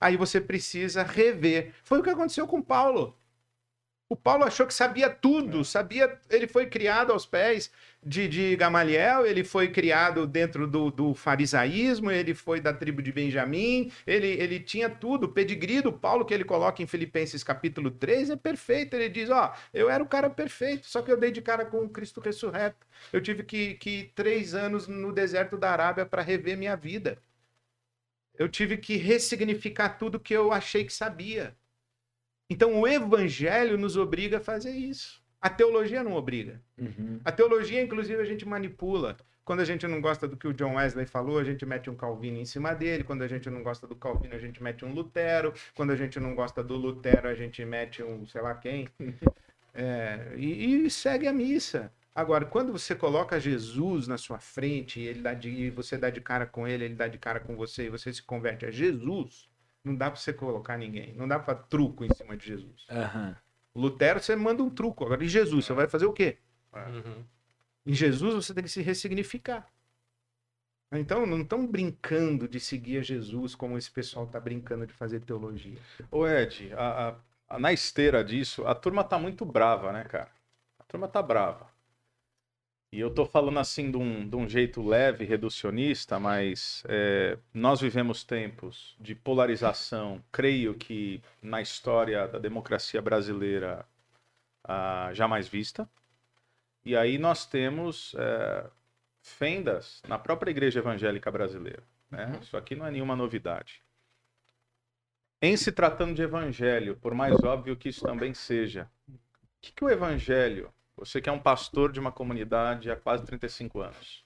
[0.01, 1.73] aí você precisa rever.
[1.85, 3.17] Foi o que aconteceu com Paulo.
[4.11, 6.18] O Paulo achou que sabia tudo, sabia.
[6.31, 7.71] Ele foi criado aos pés
[8.03, 13.12] de, de Gamaliel, ele foi criado dentro do, do farisaísmo, ele foi da tribo de
[13.12, 15.25] Benjamim, ele, ele tinha tudo.
[15.25, 18.94] O pedigree do Paulo que ele coloca em Filipenses capítulo 3 é perfeito.
[18.94, 21.85] Ele diz: Ó, eu era o cara perfeito, só que eu dei de cara com
[21.85, 22.87] o Cristo ressurreto.
[23.12, 27.18] Eu tive que, que ir três anos no deserto da Arábia para rever minha vida.
[28.38, 31.55] Eu tive que ressignificar tudo que eu achei que sabia.
[32.50, 35.22] Então o evangelho nos obriga a fazer isso.
[35.40, 36.61] A teologia não obriga.
[36.76, 37.20] Uhum.
[37.24, 39.16] A teologia, inclusive, a gente manipula.
[39.44, 41.94] Quando a gente não gosta do que o John Wesley falou, a gente mete um
[41.94, 43.04] Calvino em cima dele.
[43.04, 45.54] Quando a gente não gosta do Calvino, a gente mete um Lutero.
[45.74, 48.88] Quando a gente não gosta do Lutero, a gente mete um sei lá quem.
[49.80, 51.92] É, e, e segue a missa.
[52.12, 56.11] Agora, quando você coloca Jesus na sua frente, e ele dá de, e você dá
[56.11, 58.72] de cara com ele, ele dá de cara com você, e você se converte a
[58.72, 59.47] Jesus,
[59.88, 61.14] não dá para você colocar ninguém.
[61.14, 62.87] Não dá para truco em cima de Jesus.
[62.90, 63.37] Aham.
[63.74, 65.05] Lutero, você manda um truco.
[65.05, 66.38] Agora, em Jesus, você vai fazer o quê?
[66.74, 67.24] Uhum.
[67.87, 69.67] Em Jesus você tem que se ressignificar.
[70.92, 75.21] Então, não estão brincando de seguir a Jesus como esse pessoal está brincando de fazer
[75.21, 75.79] teologia.
[76.10, 77.17] Ô, Ed, a- a-
[77.56, 80.31] a- na esteira disso, a turma tá muito brava, né, cara?
[80.79, 81.71] A turma tá brava.
[82.90, 87.80] E eu tô falando assim de um, de um jeito leve, reducionista, mas é, nós
[87.80, 93.86] vivemos tempos de polarização, creio que na história da democracia brasileira
[94.64, 95.88] ah, jamais vista.
[96.82, 98.70] E aí nós temos é,
[99.20, 101.82] fendas na própria igreja evangélica brasileira.
[102.10, 102.38] né?
[102.40, 103.82] Isso aqui não é nenhuma novidade.
[105.42, 109.12] Em se tratando de evangelho, por mais óbvio que isso também seja, o
[109.60, 113.81] que, que o evangelho, você que é um pastor de uma comunidade há quase 35
[113.81, 114.25] anos,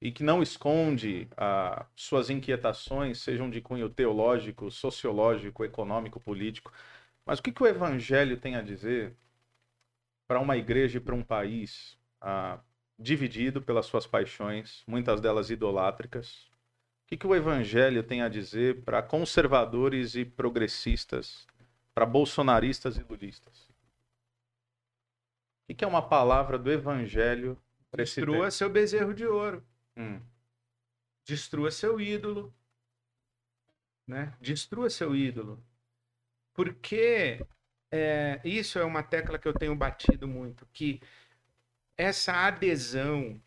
[0.00, 6.72] e que não esconde ah, suas inquietações, sejam de cunho teológico, sociológico, econômico, político,
[7.24, 9.14] mas o que, que o evangelho tem a dizer
[10.26, 12.58] para uma igreja e para um país ah,
[12.98, 16.48] dividido pelas suas paixões, muitas delas idolátricas?
[17.04, 21.46] O que, que o evangelho tem a dizer para conservadores e progressistas,
[21.94, 23.69] para bolsonaristas e lulistas?
[25.70, 27.56] O que, é uma palavra do evangelho
[27.92, 28.50] para esse Destrua tempo?
[28.50, 29.64] seu bezerro de ouro.
[29.96, 30.20] Hum.
[31.24, 32.52] Destrua seu ídolo.
[34.04, 34.34] Né?
[34.40, 35.62] Destrua seu ídolo.
[36.52, 37.46] Porque
[37.88, 41.00] é, isso é uma tecla que eu tenho batido muito, que
[41.96, 43.40] essa adesão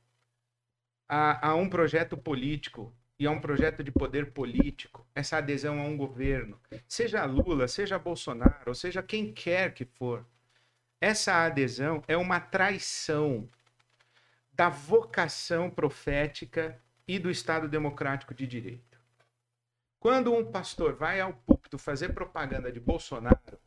[1.10, 5.84] a, a um projeto político e a um projeto de poder político, essa adesão a
[5.84, 6.58] um governo,
[6.88, 10.26] seja Lula, seja Bolsonaro, ou seja quem quer que for,
[11.04, 13.50] essa adesão é uma traição
[14.54, 18.98] da vocação profética e do Estado democrático de direito.
[20.00, 23.60] Quando um pastor vai ao púlpito fazer propaganda de Bolsonaro,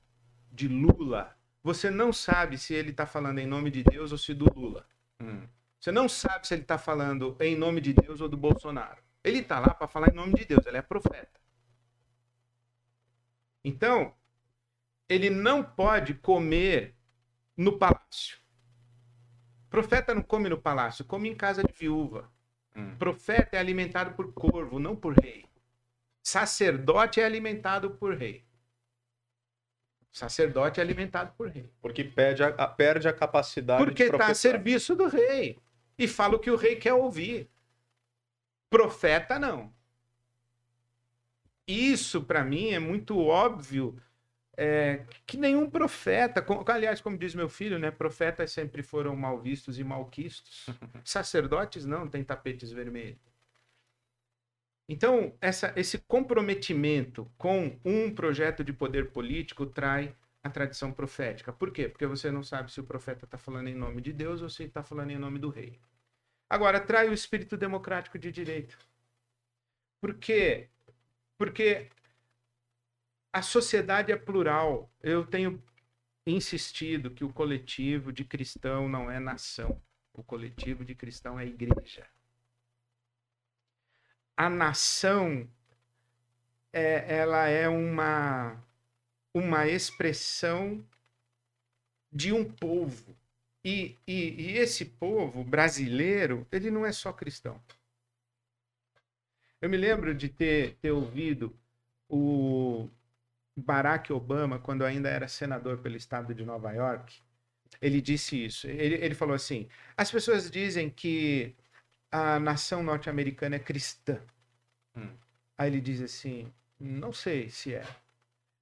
[0.51, 4.33] de Lula, você não sabe se ele está falando em nome de Deus ou se
[4.33, 4.87] do Lula.
[5.21, 5.47] Hum.
[5.79, 9.03] Você não sabe se ele está falando em nome de Deus ou do Bolsonaro.
[9.23, 11.39] Ele está lá para falar em nome de Deus, ele é profeta.
[13.63, 14.15] Então,
[15.07, 16.96] ele não pode comer
[17.57, 18.39] no palácio.
[19.71, 22.31] Profeta não come no palácio, come em casa de viúva.
[22.75, 22.97] Hum.
[22.97, 25.45] Profeta é alimentado por corvo, não por rei.
[26.23, 28.45] Sacerdote é alimentado por rei.
[30.13, 31.71] Sacerdote é alimentado por rei.
[31.81, 35.59] Porque perde a, a- perde a capacidade Porque está a serviço do rei.
[35.99, 37.51] E fala o que o rei quer ouvir.
[38.71, 39.75] Profeta, não.
[41.67, 44.01] Isso, para mim, é muito óbvio
[44.57, 49.41] é, que nenhum profeta, com- aliás, como diz meu filho, né, profetas sempre foram mal
[49.41, 50.67] vistos e malquistos.
[51.05, 53.19] Sacerdotes não, têm tapetes vermelhos.
[54.89, 61.53] Então, essa- esse comprometimento com um projeto de poder político trai a tradição profética.
[61.53, 61.89] Por quê?
[61.89, 64.65] Porque você não sabe se o profeta está falando em nome de Deus ou se
[64.65, 65.81] está falando em nome do rei.
[66.51, 68.79] Agora, trai o espírito democrático de direito.
[70.01, 70.69] Por quê?
[71.39, 71.91] Porque
[73.37, 74.91] a sociedade é plural.
[75.03, 75.63] Eu tenho
[76.27, 79.79] insistido que o coletivo de cristão não é nação.
[80.15, 82.07] O coletivo de cristão é igreja.
[84.35, 85.47] A nação
[86.73, 88.59] é, ela é uma
[89.35, 90.83] uma expressão
[92.11, 93.15] de um povo.
[93.63, 97.63] E, e, e esse povo brasileiro, ele não é só cristão.
[99.61, 101.55] Eu me lembro de ter, ter ouvido
[102.09, 102.89] o
[103.57, 107.23] Barack Obama, quando ainda era senador pelo estado de Nova York,
[107.81, 108.67] ele disse isso.
[108.67, 111.55] Ele, ele falou assim: as pessoas dizem que
[112.11, 114.21] a nação norte-americana é cristã.
[114.95, 115.11] Hum.
[115.57, 117.85] Aí ele diz assim: não sei se é.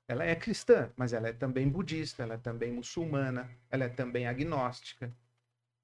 [0.07, 4.27] Ela é cristã, mas ela é também budista, ela é também muçulmana, ela é também
[4.27, 5.11] agnóstica,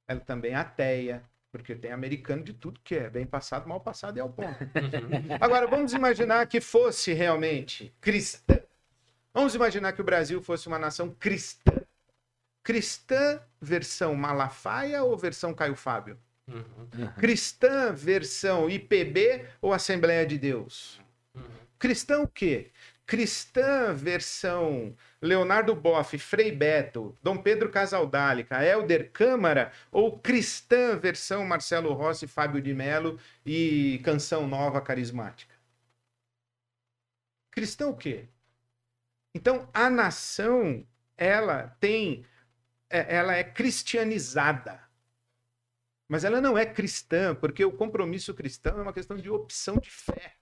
[0.07, 4.19] ela é também ateia, porque tem americano de tudo que é bem passado, mal passado
[4.19, 4.59] e ao ponto.
[5.41, 8.61] Agora, vamos imaginar que fosse realmente cristã.
[9.33, 11.73] Vamos imaginar que o Brasil fosse uma nação cristã.
[12.63, 16.19] Cristã versão Malafaia ou versão Caio Fábio?
[16.47, 17.13] Uhum.
[17.19, 21.01] Cristã versão IPB ou Assembleia de Deus?
[21.79, 22.71] Cristã o quê?
[23.07, 31.93] Cristã versão Leonardo Boff, Frei Beto, Dom Pedro Casaldálica, Helder Câmara ou cristã versão Marcelo
[31.93, 35.55] Rossi, Fábio de Mello e Canção Nova Carismática?
[37.51, 38.29] Cristão o quê?
[39.35, 42.25] Então, a nação, ela tem,
[42.91, 44.81] é- ela é cristianizada.
[46.09, 49.91] Mas ela não é cristã, porque o compromisso cristão é uma questão de opção de
[49.91, 50.35] fé.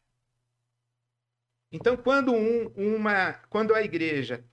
[1.70, 4.44] Então, quando, um- uma, quando a igreja.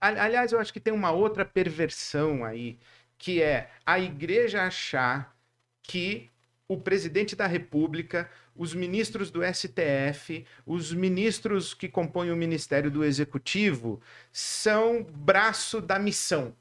[0.00, 2.78] ali- Aliás, eu acho que tem uma outra perversão aí,
[3.18, 5.36] que é a igreja achar
[5.82, 6.30] que
[6.68, 13.04] o presidente da República, os ministros do STF, os ministros que compõem o Ministério do
[13.04, 14.00] Executivo
[14.32, 16.54] são braço da missão,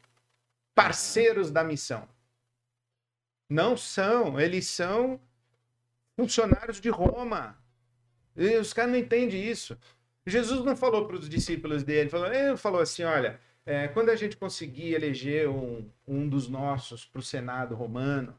[0.73, 2.07] parceiros da missão.
[3.49, 5.19] Não são, eles são
[6.15, 7.57] funcionários de Roma.
[8.35, 9.77] E os caras não entendem isso.
[10.25, 14.15] Jesus não falou para os discípulos dele, falou, ele falou assim: olha, é, quando a
[14.15, 18.37] gente conseguir eleger um, um dos nossos para o Senado romano,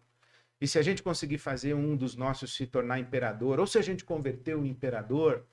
[0.64, 3.82] e se a gente conseguir fazer um dos nossos se tornar imperador, ou se a
[3.82, 5.44] gente converter o imperador,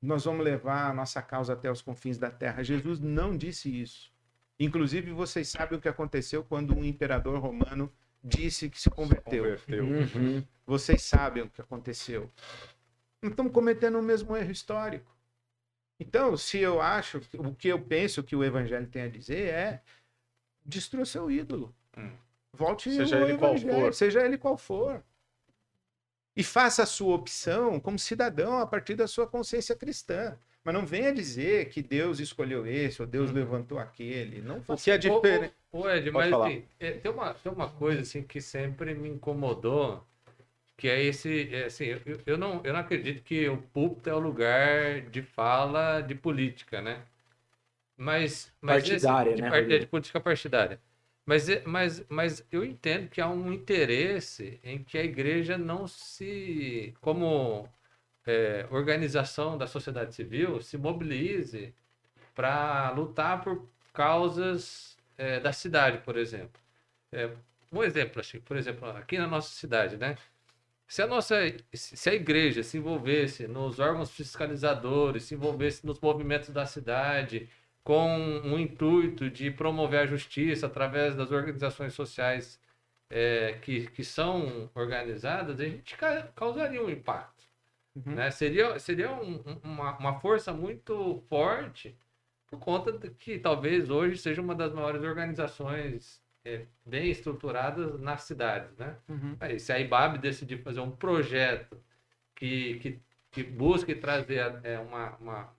[0.00, 2.62] nós vamos levar a nossa causa até os confins da terra.
[2.62, 4.12] Jesus não disse isso.
[4.60, 7.92] Inclusive, vocês sabem o que aconteceu quando um imperador romano
[8.22, 9.58] disse que se converteu.
[9.58, 9.84] Se converteu.
[9.84, 10.44] Uhum.
[10.64, 12.30] Vocês sabem o que aconteceu.
[13.20, 15.10] Não estamos cometendo o mesmo erro histórico.
[15.98, 19.82] Então, se eu acho, o que eu penso que o evangelho tem a dizer é
[20.64, 21.74] destrua seu ídolo.
[21.98, 22.12] Hum.
[22.54, 23.94] Volte Seja ele qual for.
[23.94, 25.02] seja ele qual for.
[26.36, 30.38] E faça a sua opção como cidadão a partir da sua consciência cristã.
[30.64, 33.36] Mas não venha dizer que Deus escolheu esse ou Deus Uhum.
[33.36, 34.40] levantou aquele.
[34.40, 35.54] Não O faça que é diferente.
[35.72, 36.46] ô, Ed, Pode mas falar.
[36.46, 40.06] assim, é, tem, uma, tem uma coisa assim que sempre me incomodou,
[40.76, 44.14] que é esse, é, assim, eu, eu não, eu não acredito que o púlpito é
[44.14, 47.02] o lugar de fala de política, né?
[47.96, 50.80] Mas, mas esse- Partidária, de, né, par- é, de política partidária.
[51.24, 55.86] Mas, é- mas, mas eu entendo que há um interesse em que a igreja não
[55.86, 57.68] se, como
[58.26, 61.74] é, organização da sociedade civil, se mobilize
[62.34, 66.60] para lutar por causas é, da cidade, por exemplo.
[67.12, 67.30] É,
[67.72, 70.16] um exemplo, assim, por exemplo, aqui na nossa cidade, né?
[70.88, 71.36] Se a nossa,
[71.72, 77.48] se a igreja se envolvesse nos órgãos fiscalizadores, se envolvesse nos movimentos da cidade,
[77.84, 82.60] com um intuito de promover a justiça através das organizações sociais
[83.10, 87.44] é, que, que são organizadas, a gente ca- causaria um impacto.
[87.94, 88.14] Uhum.
[88.14, 88.30] Né?
[88.30, 91.96] Seria, seria um- uma, uma força muito forte
[92.46, 98.22] por conta de que talvez hoje seja uma das maiores organizações é, bem estruturadas nas
[98.22, 98.76] cidades.
[98.76, 98.96] Né?
[99.08, 99.36] Uhum.
[99.40, 101.76] Aí, se a IBAB decidir fazer um projeto
[102.34, 105.56] que, que, que busque trazer é, uma, uma-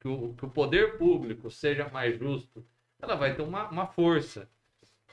[0.00, 2.66] que, o, que o poder público seja mais justo,
[3.00, 4.50] ela vai ter uma, uma força.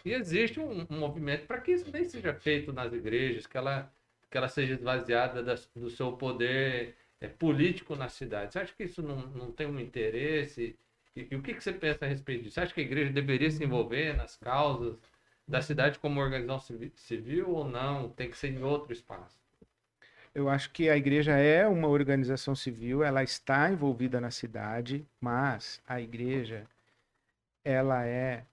[0.04, 3.92] E existe um, um movimento para que isso nem seja feito nas igrejas, que ela,
[4.30, 8.54] que ela seja esvaziada das- do seu poder é, político na cidade.
[8.54, 10.78] Você acha que isso não, não tem um interesse?
[11.16, 12.56] E, e o que, que você pensa a respeito disso?
[12.56, 15.00] Você acha que a igreja deveria se envolver nas causas
[15.48, 18.10] da cidade como organização civi- civil ou não?
[18.12, 19.45] Tem que ser em outro espaço?
[20.36, 25.82] Eu acho que a igreja é uma organização civil, ela está envolvida na cidade, mas
[25.88, 26.68] a igreja
[27.64, 28.46] ela é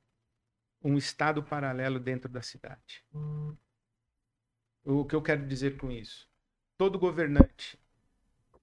[0.80, 3.04] um estado paralelo dentro da cidade.
[4.84, 6.30] O que eu quero dizer com isso?
[6.78, 7.76] Todo governante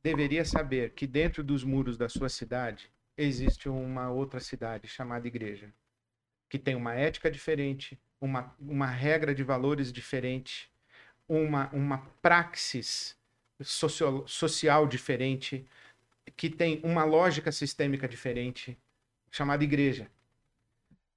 [0.02, 5.74] deveria saber que dentro dos muros da sua cidade existe uma outra cidade chamada igreja,
[6.48, 10.72] que tem uma ética diferente, uma, uma regra de valores diferente,
[11.30, 13.16] uma, uma praxis
[13.62, 15.66] socio- social diferente,
[16.36, 18.78] que tem uma lógica sistêmica diferente,
[19.32, 20.10] chamada igreja.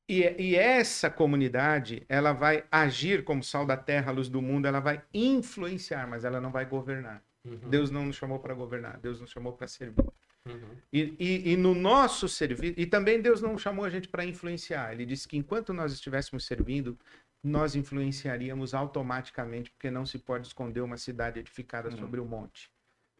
[0.08, 4.80] E, e essa comunidade, ela vai agir como sal da terra, luz do mundo, ela
[4.80, 7.22] vai influenciar, mas ela não vai governar.
[7.44, 10.04] Uhum, Deus não nos chamou para governar, Deus nos chamou para servir.
[10.46, 14.24] uhum, E, e, e no nosso serviço, e também Deus não chamou a gente para
[14.24, 14.92] influenciar.
[14.92, 16.98] Ele disse que enquanto nós estivéssemos servindo,
[17.42, 21.96] nós influenciaríamos automaticamente, porque não se pode esconder uma cidade edificada Uhum.
[21.96, 22.70] sobre o monte.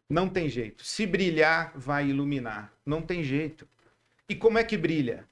[0.09, 0.83] Não tem jeito.
[0.85, 2.71] Se brilhar, vai iluminar.
[2.85, 3.67] Não tem jeito.
[4.29, 5.27] E como é que brilha?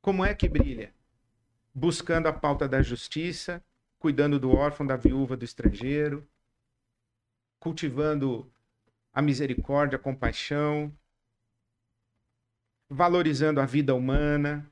[0.00, 0.92] Como é que brilha?
[1.74, 3.64] Buscando a pauta da justiça,
[3.98, 6.26] cuidando do órfão, da viúva, do estrangeiro,
[7.58, 8.52] cultivando
[9.12, 10.92] a misericórdia, a compaixão,
[12.90, 14.68] valorizando a vida humana,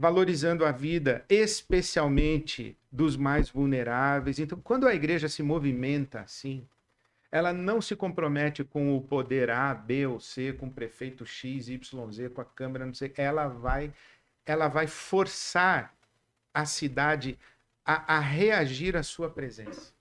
[0.00, 4.38] valorizando a vida especialmente dos mais vulneráveis.
[4.38, 6.66] Então, quando a igreja se movimenta assim,
[7.30, 11.68] ela não se compromete com o poder A, B ou C, com o prefeito X,
[11.68, 13.92] Y, Z, com a Câmara, não sei, ela vai,
[14.46, 15.94] ela vai forçar
[16.54, 17.38] a cidade
[17.84, 19.92] a, a reagir à sua presença.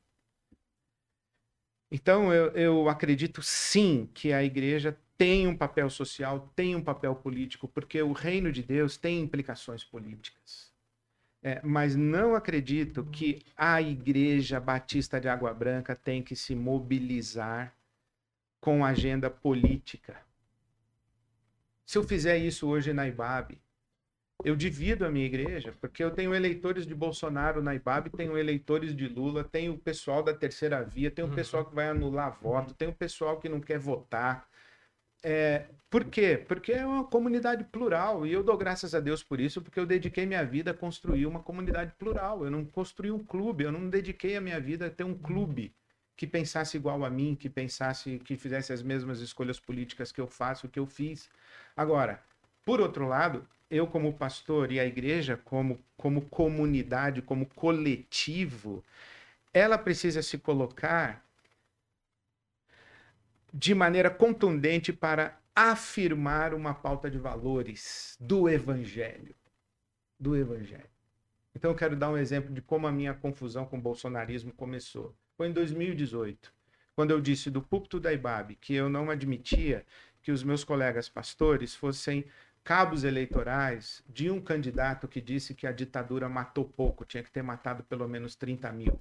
[1.91, 7.13] Então, eu, eu acredito sim que a igreja tem um papel social, tem um papel
[7.13, 10.71] político, porque o reino de Deus tem implicações políticas.
[11.43, 17.75] É, mas não acredito que a Igreja Batista de Água Branca tem que se mobilizar
[18.61, 20.17] com agenda política.
[21.85, 23.57] Se eu fizer isso hoje na IBAB,
[24.45, 28.95] eu divido a minha igreja, porque eu tenho eleitores de Bolsonaro na IBAB, tenho eleitores
[28.95, 31.35] de Lula, tenho o pessoal da terceira via, tenho o Uhum.
[31.35, 34.48] pessoal que vai anular voto, tenho o pessoal que não quer votar.
[35.23, 36.43] É, por quê?
[36.47, 39.85] Porque é uma comunidade plural e eu dou graças a Deus por isso, porque eu
[39.85, 42.43] dediquei minha vida a construir uma comunidade plural.
[42.45, 45.73] Eu não construí um clube, eu não dediquei a minha vida a ter um clube
[46.15, 50.27] que pensasse igual a mim, que pensasse, que fizesse as mesmas escolhas políticas que eu
[50.27, 51.29] faço, que eu fiz.
[51.75, 52.21] Agora,
[52.65, 58.83] por outro lado, eu como pastor e a igreja como, como comunidade, como coletivo,
[59.53, 61.25] ela precisa se colocar
[63.53, 69.35] de maneira contundente para afirmar uma pauta de valores do Evangelho.
[70.19, 70.89] Do Evangelho.
[71.55, 75.15] Então, eu quero dar um exemplo de como a minha confusão com o bolsonarismo começou.
[75.35, 76.53] Foi em 2018,
[76.95, 79.85] quando eu disse do púlpito da IBAB que eu não admitia
[80.21, 82.25] que os meus colegas pastores fossem
[82.63, 87.41] cabos eleitorais de um candidato que disse que a ditadura matou pouco, tinha que ter
[87.41, 88.99] matado pelo menos 30 mil.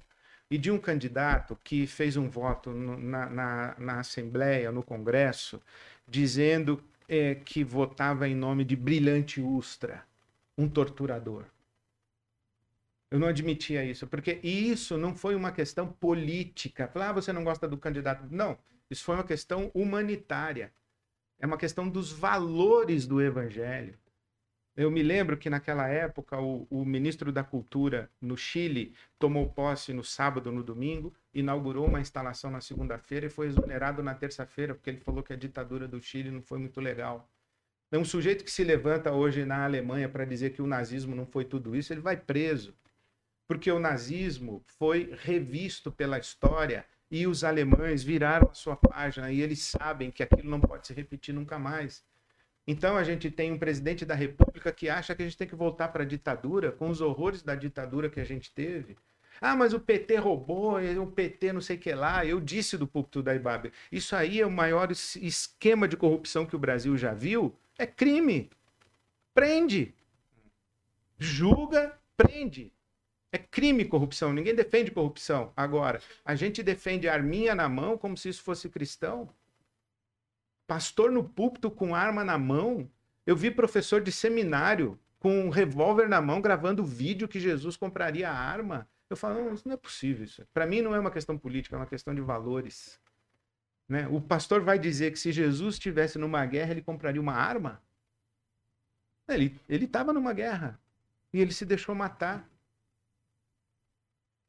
[0.49, 5.61] E de um candidato que fez um voto no, na, na, na, Assembleia, no Congresso,
[6.07, 10.03] dizendo é, que votava em nome de Brilhante Ustra,
[10.57, 11.45] um torturador.
[13.11, 16.87] Eu não admitia isso, porque isso não foi uma questão política.
[16.87, 18.23] Falar, ah, você não gosta do candidato.
[18.29, 18.57] Não,
[18.89, 20.71] isso foi uma questão humanitária.
[21.39, 23.97] É uma questão dos valores do evangelho.
[24.79, 29.91] Eu me lembro que naquela época o, o, ministro da Cultura no Chile tomou posse
[29.91, 34.89] no sábado, no domingo, inaugurou uma instalação na segunda-feira e foi exonerado na terça-feira porque
[34.89, 37.29] ele falou que a ditadura do Chile não foi muito legal.
[37.91, 41.25] É um sujeito que se levanta hoje na Alemanha para dizer que o nazismo não
[41.25, 42.73] foi tudo isso, ele vai preso.
[43.49, 49.41] Porque o nazismo foi revisto pela história e os alemães viraram a sua página e
[49.41, 52.01] eles sabem que aquilo não pode se repetir nunca mais.
[52.71, 55.55] Então a gente tem um presidente da República que acha que a gente tem que
[55.55, 58.95] voltar para a ditadura, com os horrores da ditadura que a gente teve.
[59.41, 62.23] Ah, mas o PT roubou, o PT não sei o que lá.
[62.23, 63.73] Eu disse do púlpito da Ibabe.
[63.91, 67.55] Isso aí é o maior esquema de corrupção que o Brasil já viu.
[67.75, 68.51] É crime.
[69.33, 69.95] Prende.
[71.17, 72.71] Julga, prende.
[73.31, 74.31] É crime corrupção.
[74.31, 75.51] Ninguém defende corrupção.
[75.57, 79.27] Agora, a gente defende arminha na mão como se isso fosse cristão.
[80.69, 82.87] Pastor no púlpito com arma na mão.
[83.25, 88.29] Eu vi professor de seminário com um revólver na mão gravando vídeo que Jesus compraria
[88.29, 88.87] a arma.
[89.09, 90.23] Eu falo, não, isso não é possível.
[90.23, 90.45] Isso.
[90.53, 93.01] Para mim não é uma questão política, é uma questão de valores.
[93.87, 94.07] Né?
[94.09, 97.81] O pastor vai dizer que se Jesus estivesse numa guerra, ele compraria uma arma?
[99.27, 100.79] Ele estava numa guerra
[101.33, 102.47] e ele se deixou matar.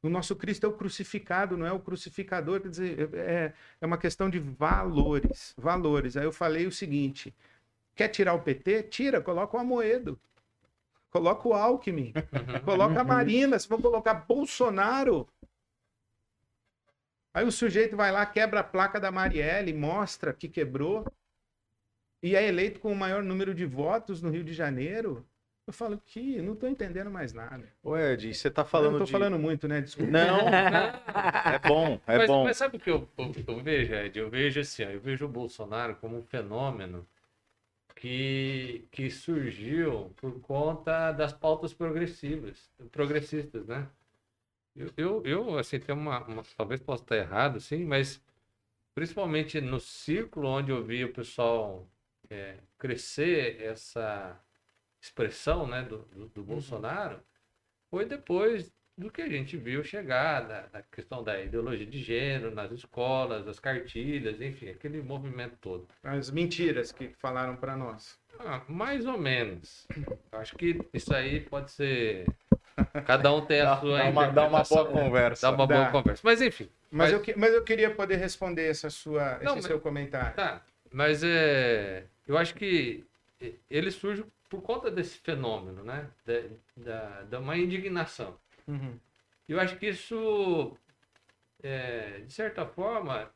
[0.03, 2.61] O nosso Cristo é o crucificado, não é o crucificador.
[2.61, 5.53] Quer dizer, é, é uma questão de valores.
[5.57, 6.17] Valores.
[6.17, 7.33] Aí eu falei o seguinte:
[7.95, 8.83] quer tirar o PT?
[8.83, 10.19] Tira, coloca o Amoedo.
[11.11, 12.13] Coloca o Alckmin.
[12.65, 13.59] coloca a Marina.
[13.59, 15.27] Se for colocar Bolsonaro.
[17.33, 21.05] Aí o sujeito vai lá, quebra a placa da Marielle, mostra que quebrou.
[22.23, 25.25] E é eleito com o maior número de votos no Rio de Janeiro.
[25.71, 27.63] Eu falo que não estou entendendo mais nada.
[27.81, 29.11] Ô Ed, você está falando eu não de...
[29.13, 29.79] falando muito, né?
[29.79, 30.11] Desculpa.
[30.11, 30.39] Não,
[31.49, 32.43] é bom, é mas, bom.
[32.43, 34.19] Mas sabe o que eu, eu, eu, vejo, Ed?
[34.19, 37.07] Eu vejo assim, ó, eu vejo o Bolsonaro como um fenômeno
[37.95, 43.87] que, que surgiu por conta das pautas progressivas, progressistas, né?
[44.75, 48.21] Eu, eu, eu assim, tenho uma, uma, Talvez possa estar errado, sim, mas
[48.93, 51.87] principalmente no círculo onde eu vi o pessoal
[52.29, 54.37] é, crescer essa
[55.01, 56.47] expressão né, do, do, do uhum.
[56.47, 57.19] Bolsonaro
[57.89, 62.53] foi depois do que a gente viu chegar da, da, questão da ideologia de gênero
[62.53, 65.87] nas escolas, as cartilhas, enfim, aquele movimento todo.
[66.03, 68.19] As mentiras que falaram para nós.
[68.39, 69.87] Ah, mais ou menos.
[70.31, 72.27] Acho que isso aí pode ser.
[73.05, 73.97] Cada um tem a sua.
[73.97, 75.47] Dá uma, dá uma boa conversa.
[75.47, 75.75] Dá uma dá.
[75.75, 76.21] boa conversa.
[76.23, 76.69] Mas enfim.
[76.91, 77.27] Mas, mas...
[77.27, 79.65] Eu, mas eu queria poder responder essa sua, Não, esse mas...
[79.65, 80.35] seu comentário.
[80.35, 80.61] Tá.
[80.91, 83.05] Mas é, eu acho que
[83.69, 86.11] ele surge por conta desse fenômeno, né?
[86.25, 86.33] Da,
[86.75, 88.37] da, da uma indignação.
[88.67, 88.99] Uhum.
[89.47, 90.77] Eu acho que isso,
[91.63, 93.33] é, de certa forma,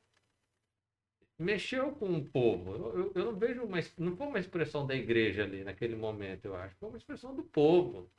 [1.40, 2.74] mexeu com o povo.
[2.74, 6.46] Eu, eu, eu, não vejo uma, não foi uma expressão da igreja ali naquele momento,
[6.46, 6.76] eu acho.
[6.76, 8.12] Foi uma expressão do povo.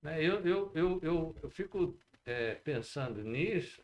[0.00, 0.22] Né?
[0.22, 3.82] Eu, eu, eu, eu, eu fico é, pensando nisso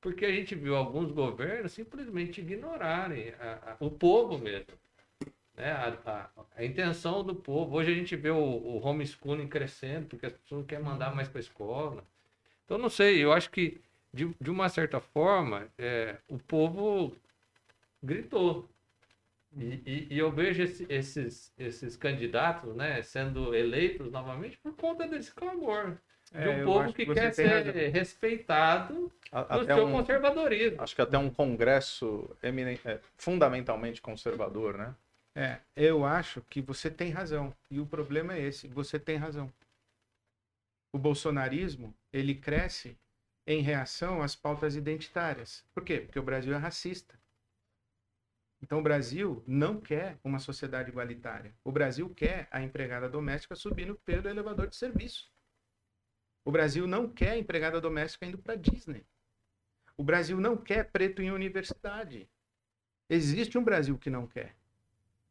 [0.00, 4.78] porque a gente viu alguns governos simplesmente ignorarem a, a, o povo mesmo
[5.58, 7.76] né, a, a, a, intenção do povo.
[7.76, 11.28] Hoje a gente vê o, o homeschooling crescendo, porque as pessoas não querem mandar mais
[11.28, 12.04] para a escola.
[12.64, 13.80] Então, não sei, eu acho que,
[14.14, 17.14] de, de uma certa forma, é, o povo
[18.02, 18.68] gritou.
[19.56, 25.08] E, e, e eu vejo esse, esses, esses candidatos né, sendo eleitos novamente por conta
[25.08, 25.96] desse clamor.
[26.30, 27.72] De um é, povo que, que quer ser razão.
[27.90, 30.82] respeitado no seu um, conservadorismo.
[30.82, 34.94] Acho que até um congresso eminente, é, fundamentalmente conservador, né?
[35.34, 37.54] É, eu acho que você tem razão.
[37.70, 39.52] E o problema é esse, você tem razão.
[40.92, 42.98] O bolsonarismo, ele cresce
[43.46, 45.64] em reação às pautas identitárias.
[45.72, 46.00] Por quê?
[46.00, 47.18] Porque o Brasil é racista.
[48.60, 51.54] Então o Brasil não quer uma sociedade igualitária.
[51.62, 55.30] O Brasil quer a empregada doméstica subindo pelo elevador de serviço.
[56.44, 59.06] O Brasil não quer a empregada doméstica indo para Disney.
[59.96, 62.28] O Brasil não quer preto em universidade.
[63.08, 64.56] Existe um Brasil que não quer.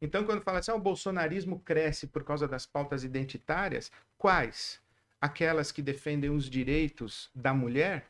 [0.00, 4.80] Então, quando fala assim, ah, o bolsonarismo cresce por causa das pautas identitárias, quais?
[5.20, 8.06] Aquelas que defendem os direitos da mulher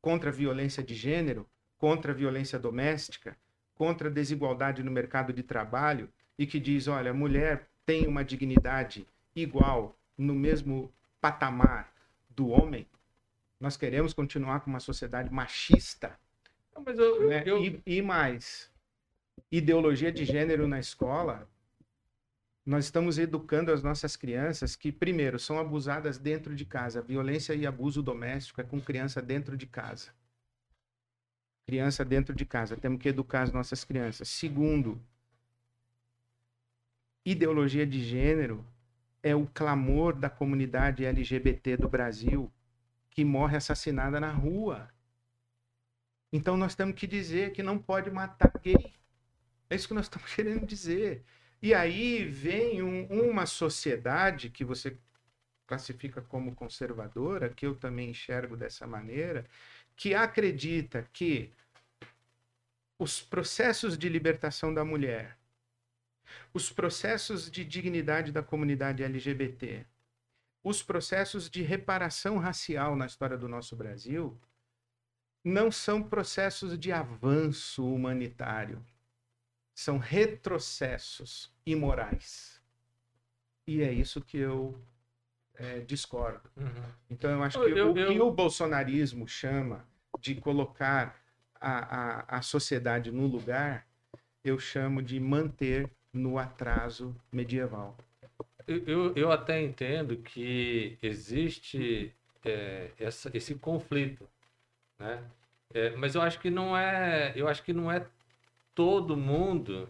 [0.00, 1.48] contra a violência de gênero,
[1.78, 3.36] contra a violência doméstica,
[3.74, 8.24] contra a desigualdade no mercado de trabalho e que diz, olha, a mulher tem uma
[8.24, 11.92] dignidade igual, no mesmo patamar
[12.30, 12.86] do homem.
[13.60, 16.18] Nós queremos continuar com uma sociedade machista.
[16.74, 17.42] Não, mas eu, né?
[17.46, 18.71] eu- E, e mais,
[19.50, 21.48] ideologia de gênero na escola,
[22.64, 27.02] nós estamos educando as nossas crianças que, primeiro, são abusadas dentro de casa.
[27.02, 30.10] Violência e abuso doméstico é com criança dentro de casa.
[31.66, 32.76] Criança dentro de casa.
[32.76, 34.28] Temos que educar as nossas crianças.
[34.28, 35.00] Segundo,
[37.24, 38.64] ideologia de gênero
[39.22, 42.52] é o clamor da comunidade LGBT do Brasil
[43.10, 44.88] que morre assassinada na rua.
[46.32, 48.92] Então nós temos que dizer que não pode matar gay.
[49.72, 51.24] É isso que nós estamos querendo dizer.
[51.62, 54.98] E aí vem um- uma sociedade que você
[55.66, 59.46] classifica como conservadora, que eu também enxergo dessa maneira,
[59.96, 61.50] que acredita que
[62.98, 65.38] os processos de libertação da mulher,
[66.52, 69.86] os processos de dignidade da comunidade LGBT,
[70.62, 74.38] os processos de reparação racial na história do nosso Brasil,
[75.42, 78.84] não são processos de avanço humanitário,
[79.74, 82.60] são retrocessos imorais.
[83.66, 84.78] E é isso que eu
[85.56, 86.50] eh, discordo.
[86.56, 86.92] Uhum.
[87.10, 89.86] Então, eu acho Eu- que eu- o que eu- o bolsonarismo chama
[90.20, 91.20] de colocar
[91.60, 93.86] a, a, a sociedade no lugar,
[94.44, 97.96] eu chamo de manter no atraso medieval.
[98.66, 102.14] Eu, eu, eu até entendo que existe
[102.44, 104.28] é, essa, esse conflito,
[104.98, 105.22] né?
[105.74, 108.06] É, mas eu acho que não é, eu acho que não é
[108.74, 109.88] todo mundo.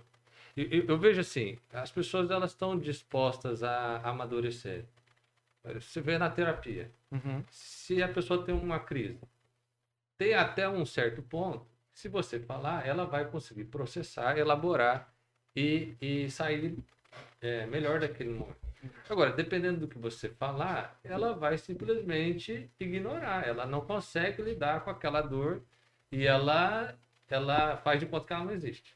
[0.57, 4.85] Eu, eu- vejo assim, as pessoas elas estão dispostas a amadurecer.
[5.65, 6.91] Você vê na terapia,
[7.51, 9.21] se a pessoa tem uma crise,
[10.19, 15.13] tem até um certo ponto, se você falar, ela vai conseguir processar, elaborar
[15.55, 16.79] e, e sair
[17.41, 18.57] é, melhor daquele momento.
[19.09, 23.47] Agora, dependendo do que você falar, ela vai simplesmente ignorar.
[23.47, 25.63] Ela não consegue lidar com aquela dor
[26.11, 26.99] e ela,
[27.33, 28.95] ela faz de conta que ela não existe.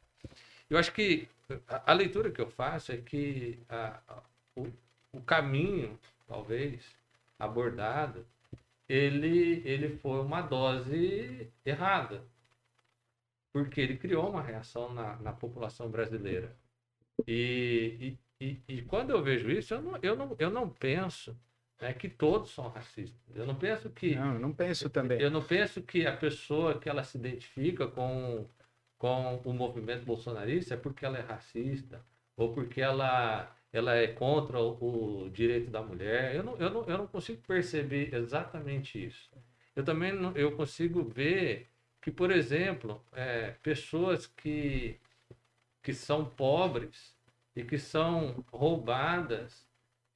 [0.70, 1.28] Eu acho que
[1.68, 4.00] a, a leitura que eu faço é que a-
[4.56, 4.68] o,
[5.12, 6.84] o caminho, talvez,
[7.38, 8.26] abordado,
[8.88, 12.24] ele, ele foi uma dose errada.
[13.52, 16.54] Porque ele criou uma reação na, na população brasileira.
[17.26, 21.36] E, e, e, e quando eu vejo isso, eu não, eu não, eu não penso
[21.80, 23.20] né, que todos são racistas.
[23.34, 24.14] Eu não penso que.
[24.14, 25.20] Não, eu não penso também.
[25.20, 28.46] Eu não penso que a pessoa que ela se identifica com,
[28.98, 32.04] com o movimento bolsonarista é porque ela é racista
[32.36, 36.34] ou porque ela, ela é contra o, o direito da mulher.
[36.34, 39.30] Eu não, eu, não, eu não consigo perceber exatamente isso.
[39.74, 41.68] Eu também não, eu consigo ver
[42.00, 44.98] que, por exemplo, é, pessoas que,
[45.82, 47.14] que são pobres
[47.54, 49.65] e que são roubadas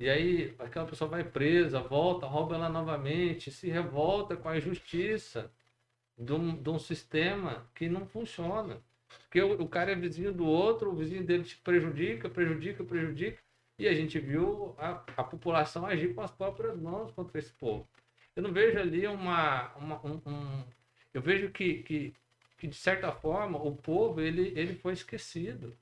[0.01, 5.53] e aí aquela pessoa vai presa, volta, rouba ela novamente, se revolta com a injustiça
[6.19, 8.83] de um, de um sistema que não funciona.
[9.23, 13.43] Porque o, o cara é vizinho do outro, o vizinho dele te prejudica, prejudica, prejudica.
[13.79, 17.89] E a gente viu a, a população agir com as próprias mãos contra esse povo.
[18.37, 19.75] Eu não vejo ali uma.
[19.77, 20.65] uma um, um-
[21.13, 22.15] eu vejo que, que,
[22.59, 25.77] que, de certa forma, o povo ele, ele foi esquecido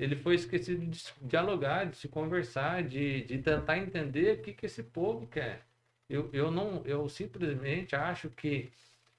[0.00, 4.66] ele foi esquecido de dialogar, de se conversar, de, de tentar entender o que, que
[4.66, 5.62] esse povo quer.
[6.08, 8.70] Eu, eu, não, eu simplesmente acho que,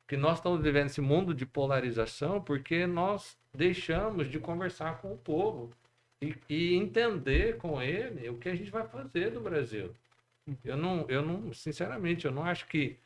[0.07, 5.17] que nós estamos vivendo esse mundo de polarização porque nós deixamos de conversar com o
[5.17, 5.71] povo
[6.21, 9.93] e, e entender com ele o que a gente vai fazer do Brasil.
[10.65, 12.97] Eu não, eu não sinceramente, eu não acho que.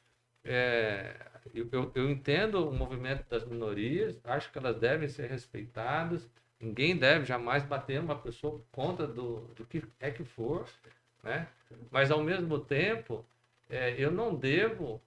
[0.44, 1.16] é,
[1.54, 6.30] eu, eu entendo o movimento das minorias, acho que elas devem ser respeitadas,
[6.66, 10.68] Ninguém deve jamais bater uma pessoa por conta do, do que é que for,
[11.24, 11.48] né?
[11.92, 13.26] Mas ao mesmo tempo,
[13.70, 15.02] é, eu não devo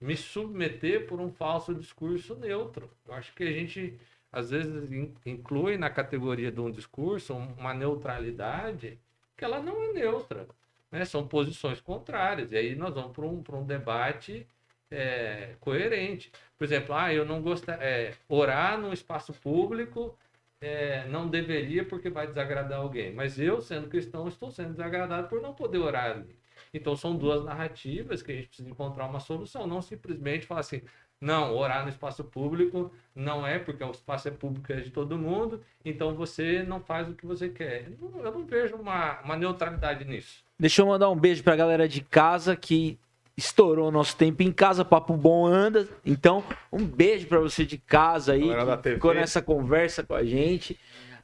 [0.00, 2.90] me submeter por um falso discurso neutro.
[3.06, 3.98] Eu acho que a gente
[4.32, 8.98] às vezes in- inclui na categoria de um discurso uma neutralidade
[9.36, 10.46] que ela não é neutra,
[10.90, 11.04] né?
[11.04, 12.52] São posições contrárias.
[12.52, 14.46] E aí nós vamos para um, um debate
[14.90, 16.30] é, coerente.
[16.58, 20.16] Por exemplo, ah, eu não gosto é, orar no espaço público
[20.60, 23.12] é, não deveria porque vai desagradar alguém.
[23.14, 26.36] Mas eu, sendo cristão, estou sendo desagradado por não poder orar ali.
[26.72, 30.82] Então são duas narrativas que a gente precisa encontrar uma solução, não simplesmente falar assim,
[31.20, 35.16] Não, orar no espaço público não é porque o espaço é público é de todo
[35.16, 37.90] mundo, então você não faz o que você quer.
[38.00, 40.44] Eu não vejo uma, uma neutralidade nisso.
[40.58, 42.98] Deixa eu mandar um beijo pra galera de casa que
[43.36, 45.86] estourou o nosso tempo em casa, papo bom anda.
[46.04, 48.48] Então, um beijo para você de casa aí,
[48.82, 50.78] que ficou nessa conversa com a gente.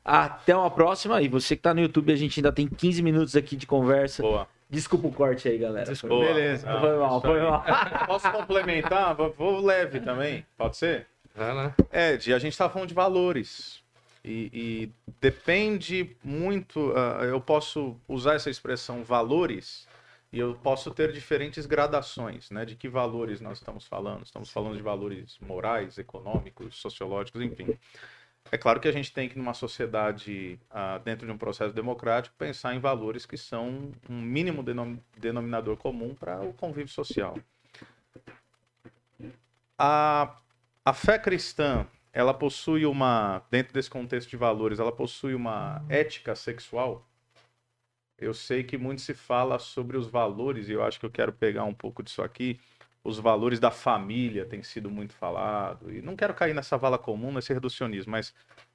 [0.04, 1.22] Até uma próxima.
[1.22, 4.22] E você que tá no YouTube, a gente ainda tem 15 minutos aqui de conversa.
[4.22, 4.48] Boa.
[4.68, 5.90] Desculpa o corte aí, galera.
[5.90, 6.26] Desculpa.
[6.26, 6.70] Beleza.
[6.70, 7.64] Não, foi mal, foi mal.
[8.06, 9.14] Posso complementar?
[9.14, 10.44] Vou, vou leve também.
[10.56, 11.06] Pode ser?
[11.34, 11.74] Vai lá.
[11.92, 13.80] Ed, a gente tá falando de valores.
[14.24, 16.90] E, e depende muito.
[16.90, 19.86] uh, eu posso usar essa expressão valores
[20.32, 22.64] e eu posso ter diferentes gradações, né?
[22.64, 24.24] De que valores nós estamos falando?
[24.24, 27.76] Estamos falando de valores morais, econômicos, sociológicos, enfim.
[28.50, 32.34] É claro que a gente tem que, numa sociedade, ah, dentro de um processo democrático,
[32.36, 37.38] pensar em valores que são um mínimo denom- denominador comum para o convívio social.
[39.78, 40.36] A,
[40.84, 46.34] a fé cristã, ela possui uma, dentro desse contexto de valores, ela possui uma ética
[46.34, 47.06] sexual?
[48.22, 51.32] Eu sei que muito se fala sobre os valores, e eu acho que eu quero
[51.32, 52.58] pegar um pouco disso aqui.
[53.04, 57.32] Os valores da família têm sido muito falado, e não quero cair nessa vala comum,
[57.32, 58.32] nesse reducionismo, mas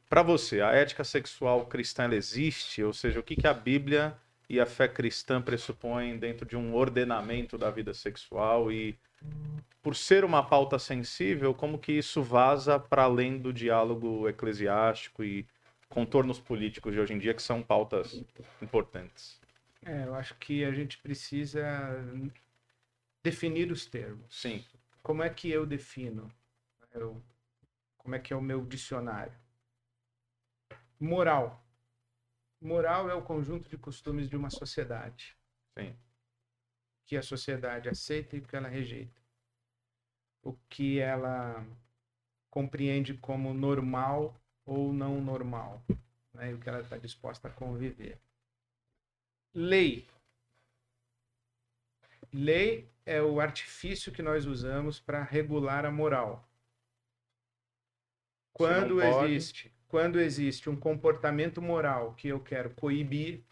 [0.09, 2.83] para você, a ética sexual cristã ela existe?
[2.83, 4.15] Ou seja, o que, que a Bíblia
[4.49, 8.97] e a fé cristã pressupõem dentro de um ordenamento da vida sexual e
[9.83, 15.45] por ser uma pauta sensível, como que isso vaza para além do diálogo eclesiástico e
[15.89, 18.23] contornos políticos de hoje em dia, que são pautas
[18.61, 19.39] importantes?
[19.83, 21.63] É, eu acho que a gente precisa
[23.23, 24.25] definir os termos.
[24.41, 24.63] Sim.
[25.01, 26.31] Como é que eu defino?
[26.91, 27.21] Eu-
[27.97, 29.33] como é que é o meu dicionário?
[30.99, 31.63] Moral.
[32.59, 35.35] Moral é o conjunto de costumes de uma sociedade.
[35.77, 35.95] Sim.
[37.05, 39.21] que a sociedade aceita e que ela rejeita.
[40.43, 41.65] O que ela
[42.49, 44.35] compreende como normal
[44.67, 45.81] ou não normal.
[46.33, 46.51] Né?
[46.51, 48.19] E o que ela está disposta a conviver.
[49.53, 50.05] Lei.
[52.31, 56.47] Lei é o artifício que nós usamos para regular a moral.
[58.51, 63.43] Quando existe, quando existe um comportamento moral que eu quero coibir,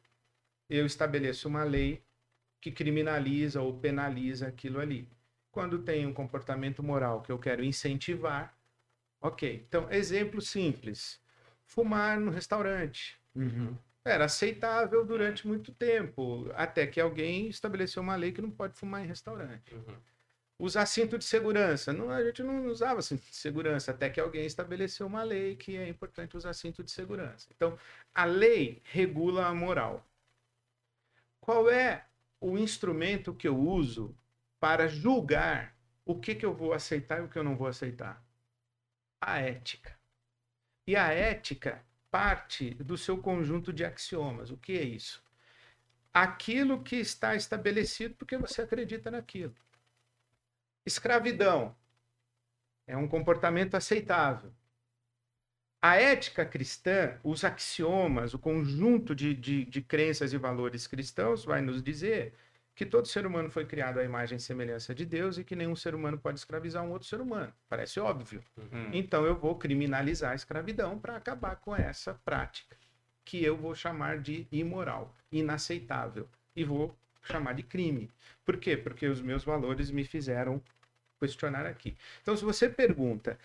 [0.69, 2.03] eu estabeleço uma lei
[2.59, 5.07] que criminaliza ou penaliza aquilo ali.
[5.51, 8.54] Quando tem um comportamento moral que eu quero incentivar,
[9.27, 9.65] ok.
[9.67, 11.21] Então, exemplo simples:
[11.65, 13.19] fumar no restaurante.
[14.03, 19.03] Era aceitável durante muito tempo, até que alguém estabeleceu uma lei que não pode fumar
[19.03, 19.73] em restaurante.
[19.73, 19.97] Uhum.
[20.59, 21.91] Usar cinto de segurança.
[21.91, 25.75] Não, a gente não usava cinto de segurança, até que alguém estabeleceu uma lei que
[25.75, 27.49] é importante usar cinto de segurança.
[27.55, 27.77] Então,
[28.13, 30.07] a lei regula a moral.
[31.41, 32.05] Qual é
[32.39, 34.15] o instrumento que eu uso
[34.59, 38.24] para julgar o que, que eu vou aceitar e o que eu não vou aceitar?
[39.21, 39.97] A ética.
[40.87, 44.51] E a ética parte do seu conjunto de axiomas.
[44.51, 45.23] O que é isso?
[46.13, 49.55] Aquilo que está estabelecido porque você acredita naquilo.
[50.85, 51.75] Escravidão
[52.87, 54.53] é um comportamento aceitável.
[55.81, 61.61] A ética cristã, os axiomas, o conjunto de, de, de crenças e valores cristãos vai
[61.61, 62.33] nos dizer
[62.75, 65.75] que todo ser humano foi criado à imagem e semelhança de Deus e que nenhum
[65.75, 67.53] ser humano pode escravizar um outro ser humano.
[67.69, 68.43] Parece óbvio.
[68.57, 68.89] Hum.
[68.91, 72.75] Então eu vou criminalizar a escravidão para acabar com essa prática
[73.23, 78.11] que eu vou chamar de imoral, inaceitável e vou chamar de crime.
[78.43, 78.77] Por quê?
[78.77, 80.61] Porque os meus valores me fizeram
[81.19, 81.97] questionar aqui.
[82.21, 83.39] Então, se você pergunta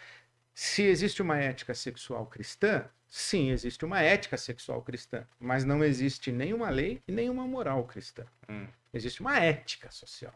[0.53, 6.31] se existe uma ética sexual cristã, sim, existe uma ética sexual cristã, mas não existe
[6.31, 8.27] nenhuma lei e nenhuma moral cristã.
[8.49, 8.67] Hum.
[8.93, 10.35] Existe uma ética social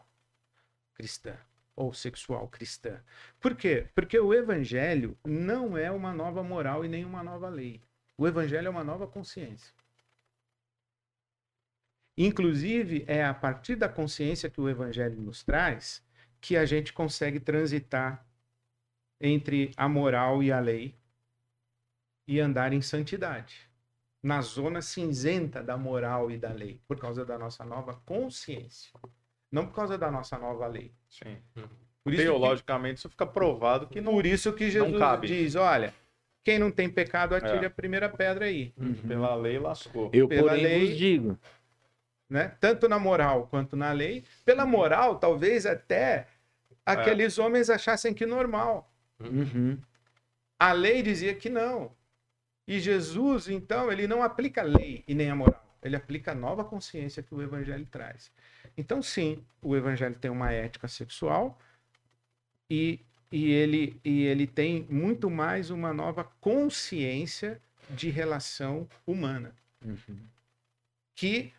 [0.93, 1.37] cristã
[1.75, 3.03] ou sexual cristã.
[3.39, 3.87] Por quê?
[3.93, 7.81] Porque o evangelho não é uma nova moral e nem uma nova lei.
[8.17, 9.73] O evangelho é uma nova consciência.
[12.17, 16.01] Inclusive, é a partir da consciência que o evangelho nos traz
[16.39, 18.25] que a gente consegue transitar
[19.19, 20.95] entre a moral e a lei
[22.27, 23.64] e andar em santidade,
[24.25, 28.89] na zona cinzenta da moral e da lei, por causa da nossa nova consciência,
[29.51, 30.91] não por causa da nossa nova lei.
[31.07, 31.37] Sim.
[32.03, 34.11] Por isso que- Teologicamente, isso fica provado que não.
[34.13, 35.27] por isso que Jesus cabe.
[35.27, 35.93] diz, olha,
[36.43, 37.67] quem não tem pecado atire É.
[37.67, 38.73] a primeira pedra aí,
[39.07, 40.09] Pela lei lascou.
[40.11, 41.39] Eu, Pela porém, lei- vos digo.
[42.27, 42.55] né?
[42.59, 44.23] Tanto na moral quanto na lei.
[44.43, 46.27] Pela moral, talvez até
[46.83, 48.91] aqueles homens achassem que normal.
[49.19, 49.77] Uhum.
[50.57, 51.91] A lei dizia que não.
[52.67, 55.63] E Jesus, então, ele não aplica a lei e nem a moral.
[55.83, 58.31] Ele aplica a nova consciência que o evangelho traz.
[58.75, 61.59] Então, sim, o evangelho tem uma ética sexual
[62.69, 62.99] e
[63.31, 69.53] e, ele, e ele tem muito mais uma nova consciência de relação humana,
[69.83, 70.17] Uhum.
[71.13, 71.53] que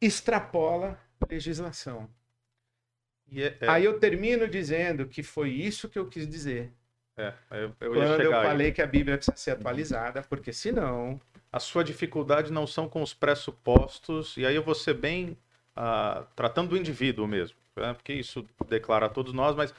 [0.00, 0.98] extrapola
[1.28, 2.08] legislação.
[3.28, 6.72] E é, é, Aí eu termino dizendo que foi isso que eu quis dizer.
[7.20, 8.46] É, eu, eu ia quando eu chegar aí.
[8.48, 11.20] falei que a Bíblia precisa ser atualizada, porque senão.
[11.52, 15.36] A sua dificuldade não são com os pressupostos, e aí eu vou ser bem
[15.74, 17.92] ah, tratando do indivíduo mesmo, né?
[17.92, 19.74] porque isso declara a todos nós, mas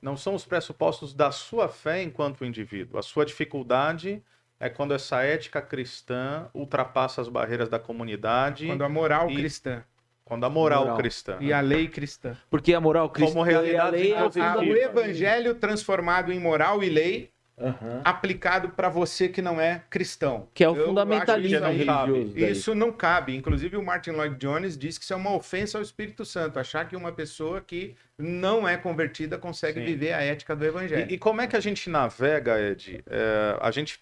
[0.00, 2.98] não são os pressupostos da sua fé enquanto indivíduo.
[2.98, 4.20] A sua dificuldade
[4.58, 9.36] é quando essa ética cristã ultrapassa as barreiras da comunidade, Quando quando, a moral E-
[9.36, 9.84] cristã
[10.30, 10.96] a moral, Moral.
[10.96, 11.36] cristã.
[11.40, 12.36] e a lei cristã.
[12.50, 14.52] Porque a moral cristã Como e a realidade lei é o positiva.
[14.52, 18.00] A- o evangelho transformado em moral e lei Aham.
[18.02, 20.48] aplicado para você que não é cristão.
[20.54, 22.34] Que é o Eu fundamentalismo religioso.
[22.34, 22.50] daí.
[22.50, 23.36] Isso não cabe.
[23.36, 26.58] Inclusive, o Martin Lloyd Jones diz que isso é uma ofensa ao Espírito Santo.
[26.58, 29.86] Achar que uma pessoa que não é convertida consegue Sim.
[29.86, 31.10] viver a ética do Evangelho.
[31.10, 33.04] E, e como é que a gente navega, Ed?
[33.06, 34.00] É, a gente.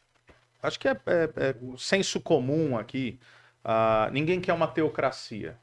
[0.62, 3.18] Acho que é, é- é o senso comum aqui.
[3.64, 5.56] ah, ninguém quer uma teocracia.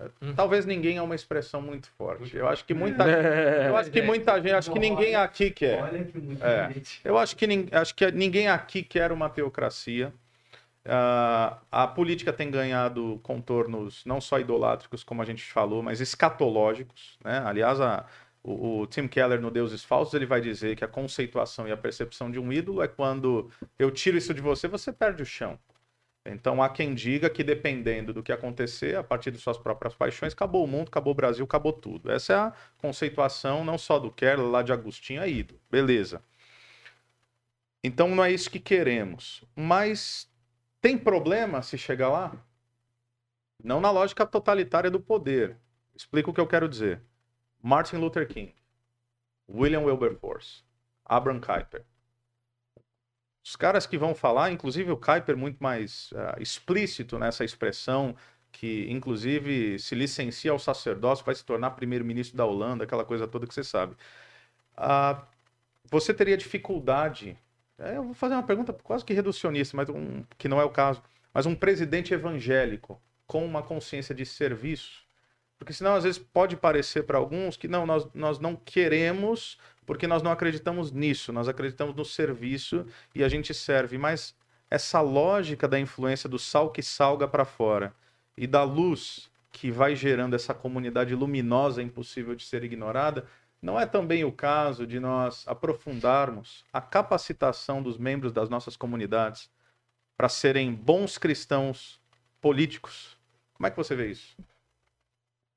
[0.00, 0.34] É, Hum.
[0.34, 2.34] Talvez ninguém é uma expressão muito forte.
[2.36, 3.68] Eu acho que muita, É.
[3.68, 5.82] eu acho que muita gente, acho que ninguém aqui quer.
[5.82, 6.72] Olha que muita É.
[6.72, 7.00] gente.
[7.04, 10.12] Eu acho que, acho que ninguém aqui quer uma teocracia.
[10.84, 17.18] Ah, a política tem ganhado contornos não só idolátricos, como a gente falou, mas escatológicos.
[17.22, 17.42] Né?
[17.44, 18.06] Aliás, a-
[18.42, 21.76] o, o Tim Keller, no Deuses Falsos, ele vai dizer que a conceituação e a
[21.76, 25.58] percepção de um ídolo é quando eu tiro isso de você, você perde o chão.
[26.24, 30.32] Então há quem diga que dependendo do que acontecer, a partir de suas próprias paixões,
[30.32, 32.10] acabou o mundo, acabou o Brasil, acabou tudo.
[32.10, 35.60] Essa é a conceituação não só do Keller, lá de Agostinho, é ídolo.
[35.70, 36.22] Beleza.
[37.82, 39.42] Então não é isso que queremos.
[39.56, 40.30] Mas
[40.80, 42.32] tem problema se chegar lá?
[43.62, 45.56] Não na lógica totalitária do poder.
[45.94, 47.02] Explico o que eu quero dizer.
[47.62, 48.54] Martin Luther King,
[49.48, 50.64] William Wilberforce,
[51.04, 51.84] Abraham Kuyper.
[53.44, 58.14] Os caras que vão falar, inclusive o Kuyper muito mais ah, explícito nessa expressão,
[58.52, 63.46] que inclusive se licencia ao sacerdócio, vai se tornar primeiro-ministro da Holanda, aquela coisa toda
[63.46, 63.96] que você sabe.
[64.76, 65.26] Ah,
[65.90, 67.36] você teria dificuldade
[67.80, 70.70] é, eu vou fazer uma pergunta quase que reducionista, mas um, que não é o
[70.70, 71.02] caso.
[71.32, 75.02] Mas um presidente evangélico com uma consciência de serviço.
[75.58, 80.06] Porque senão, às vezes, pode parecer para alguns que não, nós, nós não queremos, porque
[80.06, 83.98] nós não acreditamos nisso, nós acreditamos no serviço e a gente serve.
[83.98, 84.34] Mas
[84.70, 87.94] essa lógica da influência do sal que salga para fora
[88.36, 93.26] e da luz que vai gerando essa comunidade luminosa impossível de ser ignorada,
[93.60, 99.50] não é também o caso de nós aprofundarmos a capacitação dos membros das nossas comunidades
[100.16, 102.00] para serem bons cristãos
[102.40, 103.18] políticos?
[103.54, 104.36] Como é que você vê isso?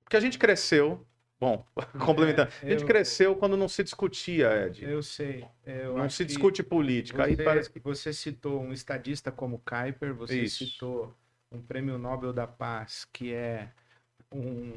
[0.04, 1.06] Porque a gente cresceu,
[1.40, 1.66] bom,
[2.06, 4.84] complementando, a gente eu- cresceu quando não se discutia, Ed.
[4.86, 5.46] Eu sei.
[5.66, 7.26] Eu Não se discute política.
[7.26, 7.80] Aí Você, parece que.
[7.80, 10.66] você citou um estadista como Kuyper, você Isso.
[10.66, 11.14] citou
[11.52, 13.70] um prêmio Nobel da Paz, que é
[14.32, 14.74] um,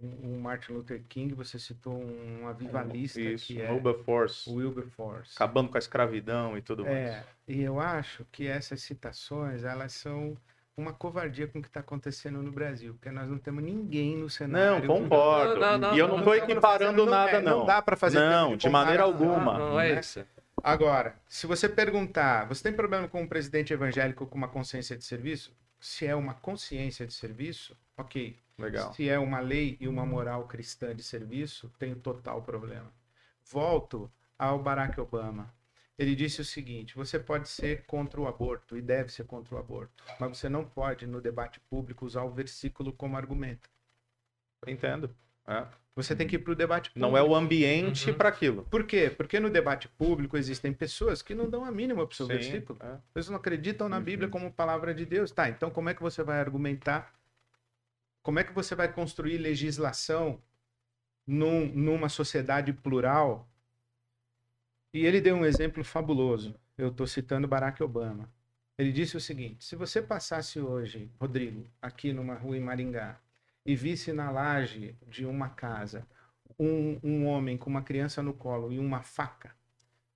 [0.00, 5.32] um- Martin Luther King, você citou um avivalista, Isso, que é Wilberforce, Wilberforce.
[5.34, 6.96] acabando com a escravidão e tudo mais.
[6.96, 10.36] É, e eu acho que essas citações, elas são
[10.76, 14.22] uma covardia com o que está acontecendo no Brasil, porque nós não temos ninguém no
[14.22, 14.86] Não, cenário.
[14.86, 15.60] concordo.
[15.60, 17.58] Não, não, e eu não, não não estou equiparando Não- nada, é, não.
[17.60, 19.58] Não dá para fazer Não, termo de maneira alguma.
[19.58, 20.00] Não é né?
[20.00, 20.24] isso.
[20.62, 25.04] Agora, se você perguntar, você tem problema com um presidente evangélico com uma consciência de
[25.04, 25.52] serviço?
[25.78, 28.38] Se é uma consciência de serviço, ok.
[28.58, 28.92] Legal.
[28.92, 32.92] Se é uma lei e uma moral cristã de serviço, tem total problema.
[33.50, 35.50] Volto ao Barack Obama.
[36.00, 39.58] Ele disse o seguinte: você pode ser contra o aborto e deve ser contra o
[39.58, 43.68] aborto, mas você não pode, no debate público, usar o versículo como argumento.
[44.66, 45.14] Entendo.
[45.46, 45.66] É.
[45.94, 47.06] Você tem que ir para o debate público.
[47.06, 48.16] Não é o ambiente Uhum.
[48.16, 48.64] para aquilo.
[48.70, 49.10] Por quê?
[49.14, 52.32] Porque no debate público existem pessoas que não dão a mínima para o seu Sim,
[52.32, 52.78] versículo.
[52.82, 52.96] é.
[53.14, 54.02] Eles não acreditam na Uhum.
[54.02, 55.30] Bíblia como palavra de Deus.
[55.30, 57.12] Tá, então como é que você vai argumentar?
[58.22, 60.40] Como é que você vai construir legislação
[61.26, 63.46] num- numa sociedade plural?
[64.92, 66.54] E ele deu um exemplo fabuloso.
[66.76, 68.28] Eu estou citando Barack Obama.
[68.76, 73.20] Ele disse o seguinte: se você passasse hoje, Rodrigo, aqui numa rua em Maringá,
[73.64, 76.06] e visse na laje de uma casa
[76.58, 79.54] um, um homem com uma criança no colo e uma faca,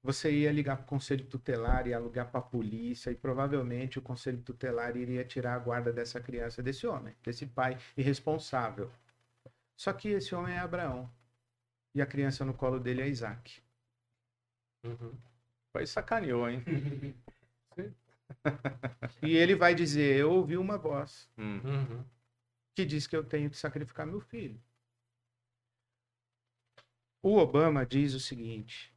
[0.02, 4.02] você ia ligar para o conselho tutelar, ia ligar para a polícia e provavelmente o
[4.02, 8.90] conselho tutelar iria tirar a guarda dessa criança, desse homem, desse pai irresponsável.
[9.76, 11.10] Só que esse homem é Abraão
[11.94, 13.63] e a criança no colo dele é Isaac.
[14.84, 15.12] Uhum.
[15.74, 16.62] Aí sacaneou, hein?
[19.22, 21.60] E ele vai dizer: Eu ouvi uma voz Hum.
[21.64, 22.04] Uhum.
[22.74, 24.60] que diz que eu tenho que sacrificar meu filho.
[27.22, 28.94] o Obama diz o seguinte: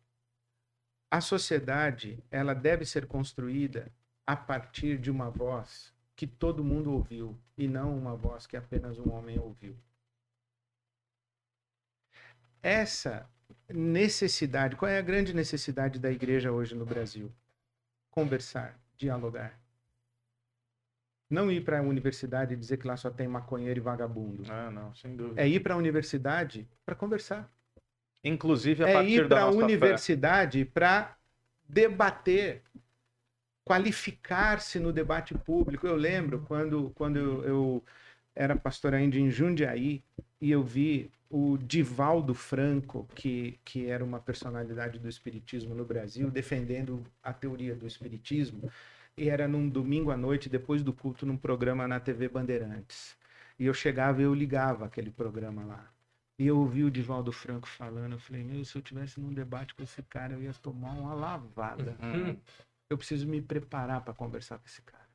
[1.10, 3.92] a sociedade ela deve ser construída
[4.26, 9.00] a partir de uma voz que todo mundo ouviu e não uma voz que apenas
[9.00, 9.76] um homem ouviu.
[12.62, 13.30] Essa
[13.70, 17.32] necessidade, qual é a grande necessidade da igreja hoje no Brasil?
[18.10, 19.60] Conversar, dialogar.
[21.30, 24.44] Não ir para a universidade e dizer que lá só tem maconheiro e vagabundo.
[24.50, 25.42] Ah, não, sem dúvida.
[25.42, 27.52] É ir para a universidade para conversar.
[28.24, 31.18] Inclusive a é partir ir para a universidade para
[31.68, 32.64] debater,
[33.66, 35.86] qualificar-se no debate público.
[35.86, 37.84] Eu lembro quando, quando eu, eu
[38.34, 40.02] era pastor ainda em Jundiaí
[40.40, 46.32] e eu vi o Divaldo Franco, que, que era uma personalidade do espiritismo no Brasil,
[46.32, 48.72] defendendo a teoria do espiritismo,
[49.18, 53.18] e era num domingo à noite, depois do culto, num programa na TV Bandeirantes.
[53.60, 55.92] E eu chegava e eu ligava aquele programa lá.
[56.40, 59.74] E eu ouvi o Divaldo Franco falando, eu falei, meu, se eu tivesse num debate
[59.74, 61.98] com esse cara, eu ia tomar uma lavada.
[62.00, 62.38] Hum.
[62.90, 65.10] Eu preciso me preparar para conversar com esse cara.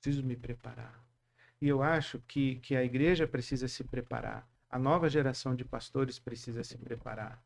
[0.00, 1.03] Preciso me preparar.
[1.64, 4.46] E eu acho que, que a igreja precisa se preparar.
[4.68, 7.42] A nova geração de pastores precisa se preparar.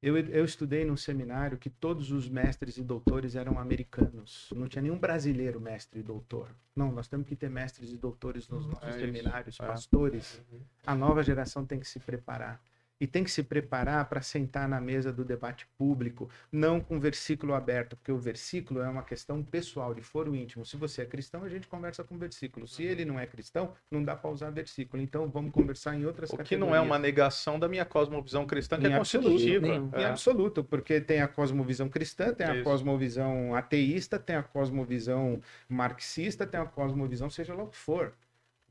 [0.00, 4.48] Eu, eu estudei num seminário que todos os mestres e doutores eram americanos.
[4.54, 6.54] Não tinha nenhum brasileiro mestre e doutor.
[6.76, 9.66] Não, nós temos que ter mestres e doutores nos nossos É seminários, é.
[9.66, 10.40] pastores.
[10.86, 12.62] A nova geração tem que se preparar.
[13.02, 17.52] E tem que se preparar para sentar na mesa do debate público, não com versículo
[17.52, 20.64] aberto, porque o versículo é uma questão pessoal, de foro íntimo.
[20.64, 22.68] Se você é cristão, a gente conversa com versículo.
[22.68, 25.02] Se ele não é cristão, não dá para usar versículo.
[25.02, 26.68] Então vamos conversar em outras O que categorias.
[26.68, 29.66] não é uma negação da minha cosmovisão cristã, que Em é constitutiva.
[29.66, 30.06] absoluto, Em É.
[30.06, 32.62] absoluto, porque tem a cosmovisão cristã, tem a Isso.
[32.62, 38.14] cosmovisão ateísta, tem a cosmovisão marxista, tem a cosmovisão seja lá o que for,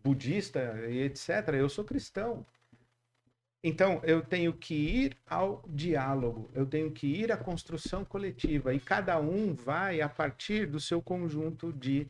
[0.02, 0.60] budista
[0.90, 1.50] e etc.
[1.56, 2.46] Eu sou cristão.
[3.64, 8.80] Então, eu tenho que ir ao diálogo, eu tenho que ir à construção coletiva, e
[8.80, 12.08] cada um vai a partir do seu conjunto de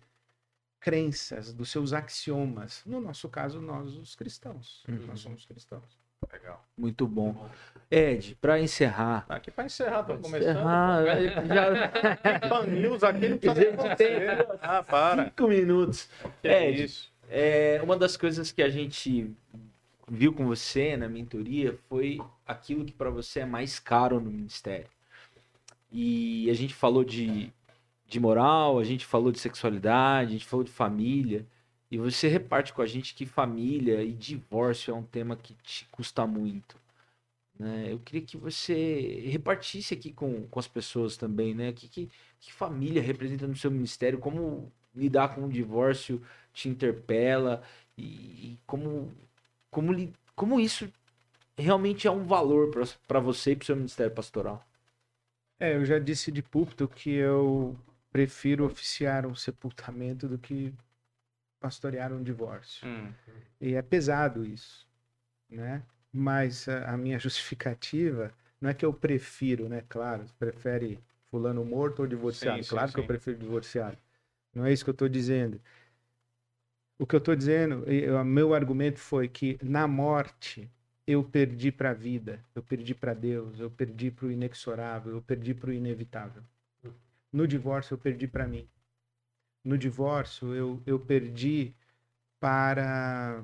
[0.79, 2.81] crenças, dos seus axiomas.
[2.85, 4.83] No nosso caso, nós, os cristãos.
[4.87, 5.05] Uhum.
[5.07, 5.99] Nós somos cristãos.
[6.31, 6.65] Legal.
[6.77, 7.49] Muito bom.
[7.89, 9.25] Ed, para encerrar.
[9.27, 10.51] Aqui para encerrar, estamos começando.
[10.51, 11.03] encerrar
[12.47, 12.65] já...
[12.67, 14.27] News aqui não precisa tem-.
[14.61, 15.25] Ah, para.
[15.25, 16.09] Cinco minutos.
[16.41, 17.11] Que é Ed, isso.
[17.29, 19.35] É, uma das coisas que a gente
[20.11, 24.89] viu com você na mentoria foi aquilo que para você é mais caro no ministério.
[25.89, 27.49] E a gente falou de,
[28.07, 31.45] de moral, a gente falou de sexualidade, a gente falou de família.
[31.89, 35.85] E você reparte com a gente que família e divórcio é um tema que te
[35.89, 36.75] custa muito.
[37.57, 37.87] Né?
[37.91, 41.71] Eu queria que você repartisse aqui com, com as pessoas também, né?
[41.71, 42.09] Que, que,
[42.39, 46.21] que família representa no seu ministério, como lidar com o divórcio
[46.53, 47.61] te interpela
[47.97, 49.13] e, e como,
[49.71, 50.91] como, li- como isso
[51.57, 52.71] realmente é um valor
[53.07, 54.65] para você e para o seu ministério pastoral.
[55.59, 57.77] É, eu já disse de púlpito que eu
[58.11, 60.73] prefiro oficiar um sepultamento do que
[61.59, 62.87] pastorear um divórcio.
[62.87, 63.13] Hum.
[63.61, 64.87] E é pesado isso,
[65.49, 65.83] né?
[66.13, 69.83] Mas a, a minha justificativa não é que eu prefiro, né?
[69.89, 70.99] Claro, prefere
[71.31, 72.59] fulano morto ou divorciado?
[72.59, 73.05] Sim, sim, claro que eu sim.
[73.05, 73.97] prefiro divorciado.
[74.53, 75.61] Não é isso que eu estou dizendo.
[77.01, 80.69] O que eu estou dizendo, e o meu argumento foi que na morte
[81.07, 85.21] eu perdi para a vida, eu perdi para Deus, eu perdi para o inexorável, eu
[85.23, 86.43] perdi para o inevitável.
[87.33, 88.69] No divórcio eu perdi para mim.
[89.63, 91.73] No divórcio eu, eu perdi
[92.39, 93.43] para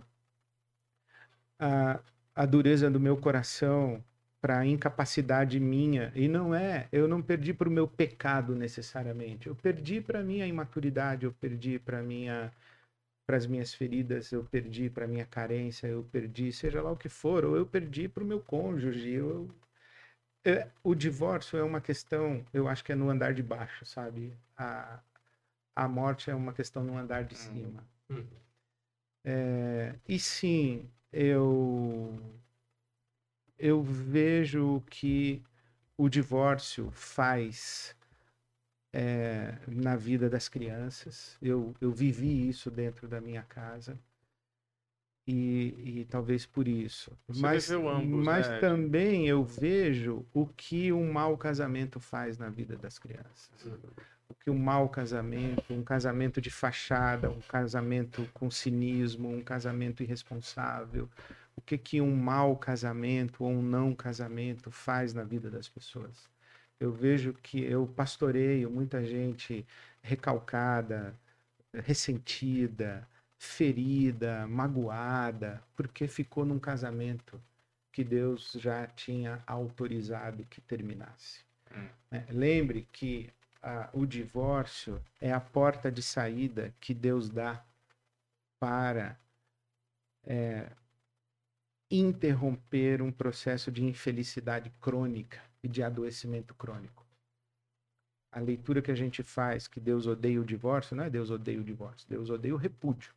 [1.57, 1.99] a,
[2.35, 4.03] a dureza do meu coração,
[4.39, 6.11] para a incapacidade minha.
[6.15, 9.47] E não é, eu não perdi para o meu pecado necessariamente.
[9.47, 12.51] Eu perdi para minha imaturidade, eu perdi para minha
[13.27, 17.09] para as minhas feridas, eu perdi para minha carência, eu perdi, seja lá o que
[17.09, 19.11] for, ou eu perdi para o meu cônjuge.
[19.11, 19.53] Eu,
[20.45, 24.33] é, o divórcio é uma questão, eu acho que é no andar de baixo, sabe?
[24.57, 25.01] A,
[25.75, 27.83] a morte é uma questão no andar de cima.
[28.09, 28.25] Hum.
[29.25, 32.17] É, e sim, eu
[33.59, 35.43] eu vejo que
[35.97, 37.96] o divórcio faz
[38.93, 41.37] é, na vida das crianças.
[41.41, 43.97] Eu, eu vivi isso dentro da minha casa.
[45.29, 47.11] E, e talvez por isso.
[47.27, 52.49] Você mas ambos, mas né, também eu vejo o que um mau casamento faz na
[52.49, 53.51] vida das crianças
[54.29, 60.03] o que um mau casamento, um casamento de fachada, um casamento com cinismo, um casamento
[60.03, 61.09] irresponsável,
[61.55, 66.29] o que que um mau casamento ou um não casamento faz na vida das pessoas.
[66.79, 69.65] Eu vejo que eu pastoreio muita gente
[70.01, 71.13] recalcada,
[71.73, 77.41] ressentida, ferida, magoada, porque ficou num casamento
[77.91, 81.41] que Deus já tinha autorizado que terminasse.
[81.75, 81.87] Hum.
[82.11, 82.25] Né?
[82.29, 83.29] Lembre que
[83.61, 87.63] a, o divórcio é a porta de saída que Deus dá
[88.59, 89.19] para
[90.23, 90.67] é,
[91.89, 97.05] interromper um processo de infelicidade crônica e de adoecimento crônico.
[98.31, 101.59] A leitura que a gente faz que Deus odeia o divórcio, não é Deus odeia
[101.59, 103.13] o divórcio, Deus odeia o repúdio.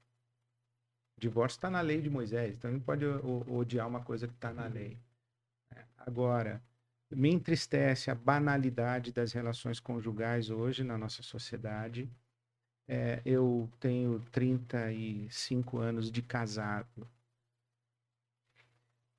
[1.16, 4.52] O divórcio está na lei de Moisés, então não pode odiar uma coisa que está
[4.52, 4.98] na lei.
[5.72, 6.62] É, agora,
[7.10, 12.10] me entristece a banalidade das relações conjugais hoje na nossa sociedade.
[12.88, 17.08] É, eu tenho 35 anos de casado.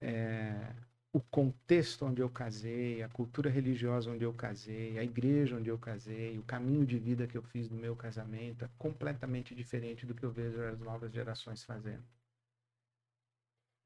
[0.01, 0.73] É,
[1.13, 5.77] o contexto onde eu casei, a cultura religiosa onde eu casei, a igreja onde eu
[5.77, 10.15] casei, o caminho de vida que eu fiz no meu casamento é completamente diferente do
[10.15, 12.03] que eu vejo as novas gerações fazendo.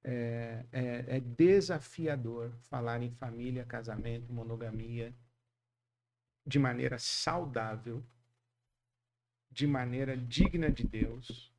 [0.04, 5.12] É, é, é desafiador falar em família, casamento, monogamia
[6.46, 8.04] de maneira saudável,
[9.50, 11.52] de maneira digna de Deus,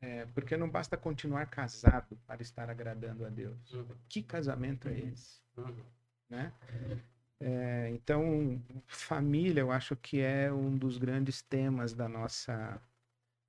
[0.00, 3.72] é, porque não basta continuar casado para estar agradando a Deus.
[3.72, 3.86] Uhum.
[4.08, 5.08] Que casamento é uhum.
[5.08, 5.40] esse?
[5.56, 5.84] Uhum.
[6.28, 6.52] Né?
[7.40, 12.80] É, então, família, eu acho que é um dos grandes temas da nossa,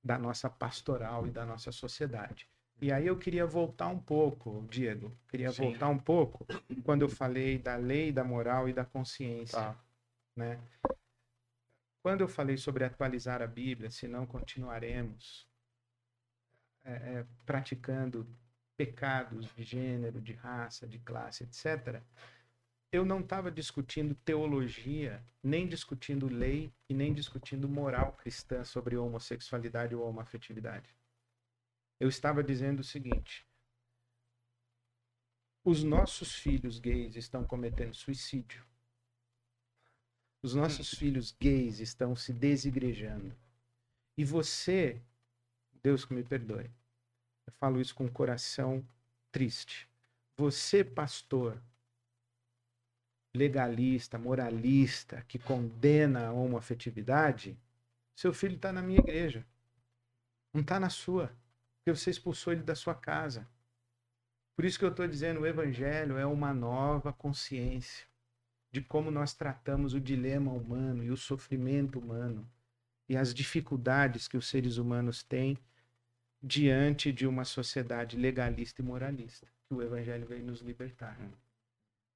[0.02, 2.48] da nossa pastoral e da nossa sociedade.
[2.80, 5.64] E aí eu queria voltar um pouco, Diego, queria Sim.
[5.64, 6.46] voltar um pouco
[6.84, 9.76] quando eu falei da lei, da moral e da consciência, tá.
[10.36, 10.60] né?
[12.00, 15.47] Quando eu falei sobre atualizar a Bíblia, senão continuaremos
[16.88, 18.26] é, é, praticando
[18.76, 22.02] pecados de gênero, de raça, de classe, etc.,
[22.90, 29.94] eu não estava discutindo teologia, nem discutindo lei e nem discutindo moral cristã sobre homossexualidade
[29.94, 30.96] ou homoafetividade.
[32.00, 33.46] Eu estava dizendo o seguinte:
[35.62, 38.64] os nossos filhos gays estão cometendo suicídio.
[40.40, 43.36] Os nossos filhos gays estão se desigrejando.
[44.16, 45.02] E você,
[45.82, 46.70] Deus que me perdoe,
[47.48, 48.86] eu falo isso com o coração
[49.32, 49.88] triste.
[50.36, 51.60] Você, pastor,
[53.34, 57.58] legalista, moralista, que condena a homoafetividade,
[58.14, 59.46] seu filho está na minha igreja,
[60.52, 61.32] não está na sua
[61.88, 63.48] porque você expulsou ele da sua casa.
[64.54, 68.06] Por isso que eu estou dizendo, o evangelho é uma nova consciência
[68.70, 72.46] de como nós tratamos o dilema humano e o sofrimento humano
[73.08, 75.56] e as dificuldades que os seres humanos têm
[76.42, 81.18] diante de uma sociedade legalista e moralista, que o evangelho veio nos libertar.
[81.20, 81.30] Hum.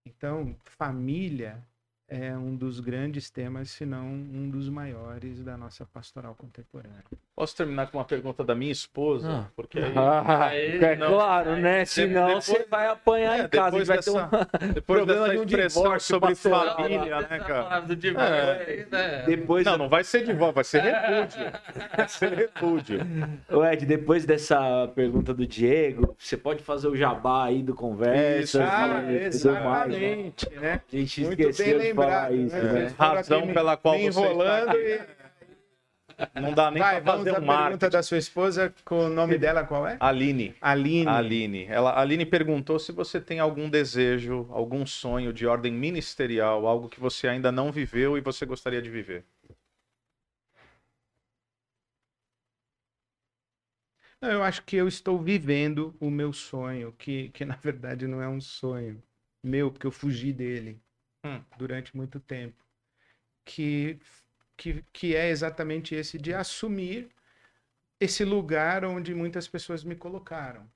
[0.07, 1.65] Então, família
[2.09, 7.03] é um dos grandes temas, se não um dos maiores da nossa pastoral contemporânea.
[7.35, 9.29] Posso terminar com uma pergunta da minha esposa?
[9.31, 9.51] Ah.
[9.57, 9.93] Porque aí...
[9.97, 11.85] ah, é não, claro, né?
[11.87, 15.31] Senão depois, você vai apanhar é, em casa e vai dessa, ter um depois problema
[15.31, 17.85] de um divórcio sobre família, né, cara?
[17.89, 18.87] É.
[18.91, 19.25] Né?
[19.27, 21.53] Depois não, não vai ser divórcio, vai ser repúdio.
[21.97, 23.01] vai ser repúdio.
[23.51, 28.63] O Ed, depois dessa pergunta do Diego, você pode fazer o jabá aí do conversa.
[28.63, 30.81] Ah, exatamente, mais, né?
[30.93, 32.73] A gente Muito esqueceu falar isso, né?
[32.73, 32.95] né?
[32.99, 35.07] Razão pela qual você enrolando está...
[36.35, 37.63] e não dá nem para fazer um marketing.
[37.63, 39.97] pergunta da sua esposa, com o nome dela qual é?
[40.01, 40.55] Aline.
[40.61, 41.09] Aline.
[41.09, 41.65] Aline.
[41.65, 47.01] Ela, Aline perguntou se você tem algum desejo, algum sonho de ordem ministerial, algo que
[47.01, 49.25] você ainda não viveu e você gostaria de viver.
[54.23, 58.29] eu acho que eu estou vivendo o meu sonho, que, que na verdade não é
[58.29, 59.03] um sonho
[59.45, 60.81] meu, porque eu fugi dele
[61.25, 61.43] hum.
[61.57, 62.65] durante muito tempo.
[63.45, 63.99] Que
[64.57, 67.11] que, que é exatamente esse de assumir
[67.99, 70.71] esse lugar onde muitas pessoas me colocaram.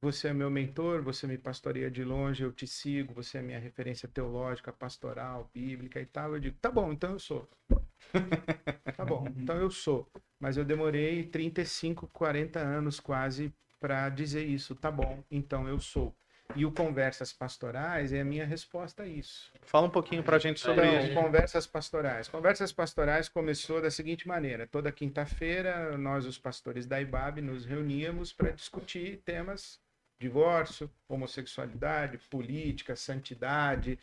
[0.00, 3.58] Você é meu mentor, você me pastoreia de longe, eu te sigo, você é minha
[3.58, 6.34] referência teológica, pastoral, bíblica e tal.
[6.34, 7.46] Eu digo, tá bom, então eu sou.
[8.96, 10.10] tá bom, então eu sou.
[10.38, 14.74] Mas eu demorei 35, 40 anos quase para dizer isso.
[14.74, 16.14] Tá bom, então eu sou.
[16.56, 19.50] E o Conversas Pastorais é a minha resposta a isso.
[19.62, 21.14] Fala um pouquinho para a gente sobre então, isso.
[21.14, 22.28] Conversas Pastorais.
[22.28, 28.32] Conversas Pastorais começou da seguinte maneira: toda quinta-feira, nós, os pastores da IBAB, nos reuníamos
[28.32, 29.78] para discutir temas
[30.20, 33.98] divórcio, homossexualidade, política, santidade,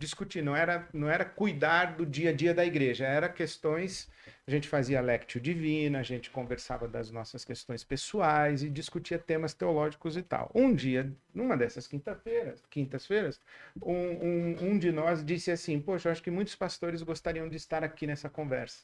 [0.00, 4.10] discutir, não era, não era cuidar do dia a dia da igreja, era questões,
[4.46, 9.52] a gente fazia lectio divina, a gente conversava das nossas questões pessoais e discutia temas
[9.54, 10.50] teológicos e tal.
[10.54, 13.40] Um dia, numa dessas quinta-feiras, quintas-feiras,
[13.80, 17.56] um, um, um de nós disse assim, poxa, eu acho que muitos pastores gostariam de
[17.56, 18.82] estar aqui nessa conversa.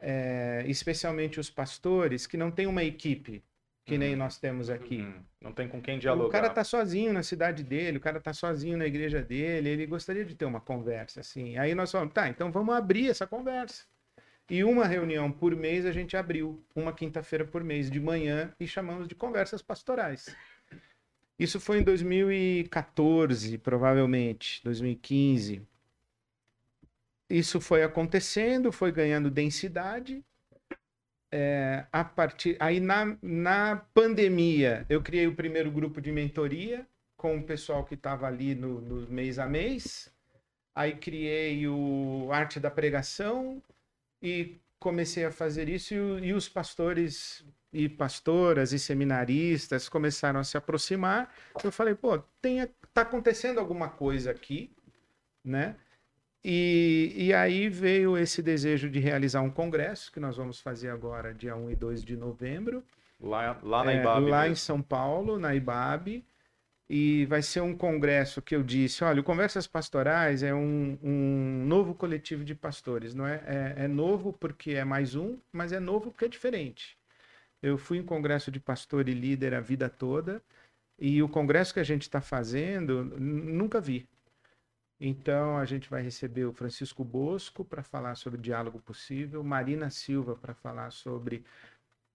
[0.00, 3.42] É, especialmente os pastores que não têm uma equipe,
[3.88, 5.00] que nem nós temos aqui.
[5.00, 6.28] Hum, não tem com quem dialogar.
[6.28, 9.86] O cara tá sozinho na cidade dele, o cara tá sozinho na igreja dele, ele
[9.86, 11.56] gostaria de ter uma conversa assim.
[11.56, 13.84] Aí nós falamos, tá, então vamos abrir essa conversa.
[14.50, 18.66] E uma reunião por mês a gente abriu, uma quinta-feira por mês, de manhã, e
[18.66, 20.34] chamamos de conversas pastorais.
[21.38, 25.62] Isso foi em 2014, provavelmente, 2015.
[27.30, 30.24] Isso foi acontecendo, foi ganhando densidade,
[31.30, 36.86] é, a partir aí na, na pandemia eu criei o primeiro grupo de mentoria
[37.16, 40.10] com o pessoal que estava ali no, no, mês a mês.
[40.74, 43.60] Aí criei o arte da pregação
[44.22, 50.44] e comecei a fazer isso e, e os pastores e pastoras e seminaristas começaram a
[50.44, 51.34] se aproximar.
[51.62, 54.70] Eu falei pô tem tá acontecendo alguma coisa aqui
[55.44, 55.76] né
[56.50, 61.34] e, e aí veio esse desejo de realizar um congresso, que nós vamos fazer agora,
[61.34, 62.82] dia 1 e 2 de novembro.
[63.20, 64.26] Lá, lá na IBAB.
[64.26, 64.52] É, lá mesmo.
[64.52, 66.24] em São Paulo, na IBAB.
[66.88, 71.66] E vai ser um congresso que eu disse: olha, o Conversas Pastorais é um, um
[71.66, 73.14] novo coletivo de pastores.
[73.14, 76.96] não é, é, é novo porque é mais um, mas é novo porque é diferente.
[77.62, 80.40] Eu fui em congresso de pastor e líder a vida toda.
[80.98, 84.08] E o congresso que a gente está fazendo, nunca vi.
[85.00, 90.34] Então, a gente vai receber o Francisco Bosco para falar sobre diálogo possível, Marina Silva
[90.34, 91.44] para falar sobre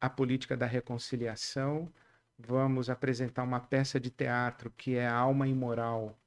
[0.01, 1.89] a política da reconciliação.
[2.37, 6.17] Vamos apresentar uma peça de teatro que é Alma Imoral,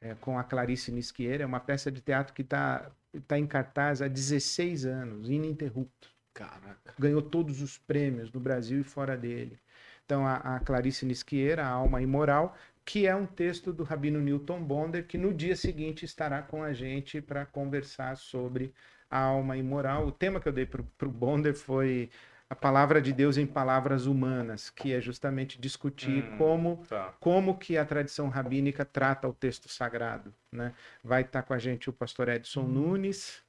[0.00, 1.44] é, com a Clarice Nisqueira.
[1.44, 2.90] É uma peça de teatro que está
[3.26, 6.10] tá em cartaz há 16 anos, ininterrupto.
[6.34, 6.94] Caraca.
[6.98, 9.58] Ganhou todos os prêmios no Brasil e fora dele.
[10.04, 14.62] Então, a, a Clarice Nisqueira, a Alma Imoral, que é um texto do Rabino Newton
[14.62, 18.74] Bonder, que no dia seguinte estará com a gente para conversar sobre
[19.10, 20.06] a alma imoral.
[20.06, 22.10] O tema que eu dei para o Bonder foi
[22.52, 27.14] a palavra de Deus em palavras humanas, que é justamente discutir hum, como, tá.
[27.18, 30.34] como que a tradição rabínica trata o texto sagrado.
[30.50, 30.74] Né?
[31.02, 32.68] Vai estar tá com a gente o pastor Edson hum.
[32.68, 33.42] Nunes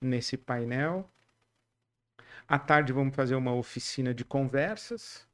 [0.00, 1.10] nesse painel.
[2.46, 5.26] À tarde vamos fazer uma oficina de conversas,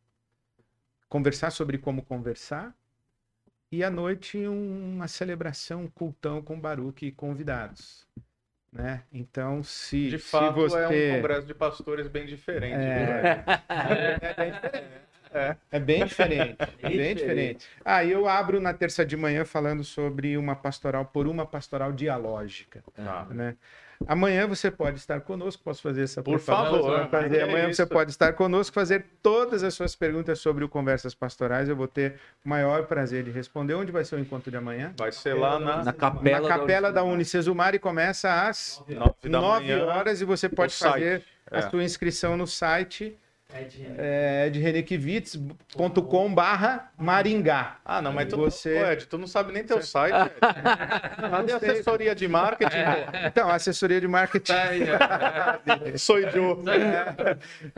[1.08, 2.74] conversar sobre como conversar.
[3.72, 8.06] E à noite uma celebração, um cultão com Baruque e convidados.
[8.72, 9.02] Né?
[9.12, 10.78] Então, se, de fato, se você...
[10.78, 12.74] é um congresso de pastores bem diferente.
[12.74, 15.10] É, é, é bem diferente.
[15.32, 15.56] É.
[15.70, 16.56] é bem diferente.
[16.82, 17.68] bem, bem diferente.
[17.84, 22.82] Ah, eu abro na terça de manhã falando sobre uma pastoral por uma pastoral dialógica.
[22.98, 23.26] Ah.
[23.30, 23.56] Né?
[24.06, 27.08] Amanhã você pode estar conosco, posso fazer essa Por favor.
[27.08, 27.36] Fazer.
[27.38, 31.68] É Amanhã você pode estar conosco, fazer todas as suas perguntas sobre o Conversas Pastorais.
[31.68, 32.14] Eu vou ter
[32.44, 33.74] o maior prazer de responder.
[33.74, 34.92] Onde vai ser o encontro de amanhã?
[34.96, 38.82] Vai ser lá na, na capela, na capela da, Unicesumar e começa às
[39.22, 41.70] 9 horas e você pode fazer a é.
[41.70, 43.16] sua inscrição no site
[43.98, 47.76] é, edrenekiewicz.com barra Maringá.
[47.84, 48.82] Ah, não, mas tu, você...
[48.82, 50.30] Ô, Ed, tu não sabe nem teu site, Ed.
[51.30, 52.76] Cadê a assessoria de marketing?
[52.76, 53.26] É.
[53.26, 54.52] Então, assessoria de marketing.
[55.96, 56.72] Sou idiota.
[56.72, 57.36] É.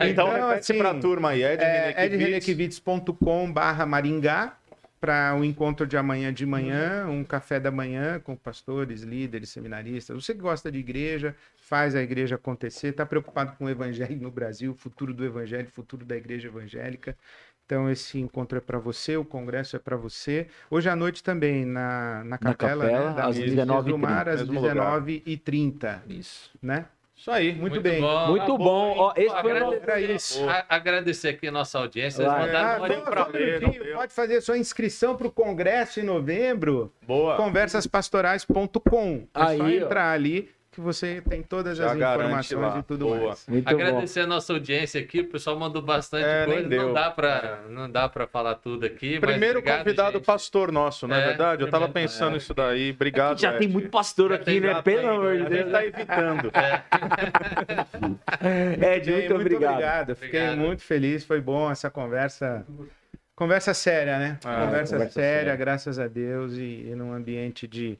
[0.09, 4.53] Então, então assim, para a turma aí, edrenekiewicz.com barra Maringá
[5.03, 9.49] para o um encontro de amanhã de manhã, um café da manhã com pastores, líderes,
[9.49, 10.15] seminaristas.
[10.15, 14.29] Você que gosta de igreja, faz a igreja acontecer, está preocupado com o evangelho no
[14.29, 17.17] Brasil, o futuro do evangelho, o futuro da igreja evangélica.
[17.65, 20.47] Então, esse encontro é para você, o congresso é para você.
[20.69, 24.27] Hoje à noite também, na, na capela, na capela né, às 19h30.
[24.27, 26.01] Às 19h30.
[26.09, 26.51] Isso.
[26.61, 26.85] Né?
[27.15, 28.01] Isso aí, muito, muito bem.
[28.01, 28.95] Bom, muito bom.
[28.97, 30.45] Ó, esse foi agradecer, isso.
[30.67, 32.29] agradecer aqui a nossa audiência.
[32.29, 36.91] Ah, um pode fazer sua inscrição para o congresso em novembro.
[37.07, 37.37] Boa.
[37.37, 39.27] Conversaspastorais.com.
[39.33, 40.13] É aí, só entrar ó.
[40.13, 43.27] ali que você tem todas Já as informações e tudo Boa.
[43.27, 43.45] mais.
[43.47, 44.25] Muito Agradecer bom.
[44.25, 48.09] a nossa audiência aqui, o pessoal mandou bastante é, coisa, não dá para não dá
[48.09, 50.25] para falar tudo aqui, Primeiro obrigado, convidado gente.
[50.25, 51.61] pastor nosso, não é, é verdade?
[51.61, 52.37] Eu estava pensando é.
[52.37, 52.91] isso daí.
[52.91, 53.39] Obrigado.
[53.39, 53.59] já Ed.
[53.59, 54.81] tem muito pastor já aqui, né?
[54.81, 55.65] Pelo amor de Deus.
[55.67, 56.51] está evitando.
[58.41, 58.95] É.
[58.97, 59.73] Ed, muito, muito obrigado.
[59.73, 60.15] obrigado.
[60.15, 60.65] Fiquei obrigado.
[60.65, 62.65] muito feliz, foi bom essa conversa.
[63.35, 64.37] Conversa séria, né?
[64.43, 67.97] Ah, conversa, conversa séria, séria, graças a Deus, e, e num ambiente de,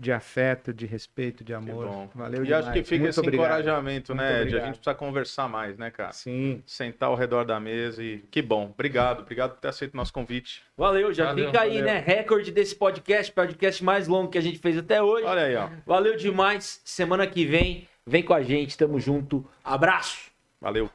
[0.00, 2.08] de afeto, de respeito, de amor.
[2.14, 2.64] Valeu e demais.
[2.64, 3.44] acho que fica Muito esse obrigado.
[3.46, 4.56] encorajamento, né, Ed?
[4.56, 6.10] A gente precisa conversar mais, né, cara?
[6.12, 6.62] Sim.
[6.64, 8.70] Sentar ao redor da mesa e que bom.
[8.72, 10.62] Obrigado, obrigado por ter aceito o nosso convite.
[10.74, 11.84] Valeu, já valeu, fica aí, valeu.
[11.84, 11.98] né?
[11.98, 15.26] Recorde desse podcast, podcast mais longo que a gente fez até hoje.
[15.26, 15.68] Olha aí, ó.
[15.86, 16.80] Valeu demais.
[16.82, 19.46] Semana que vem, vem com a gente, tamo junto.
[19.62, 20.30] Abraço.
[20.58, 20.90] Valeu.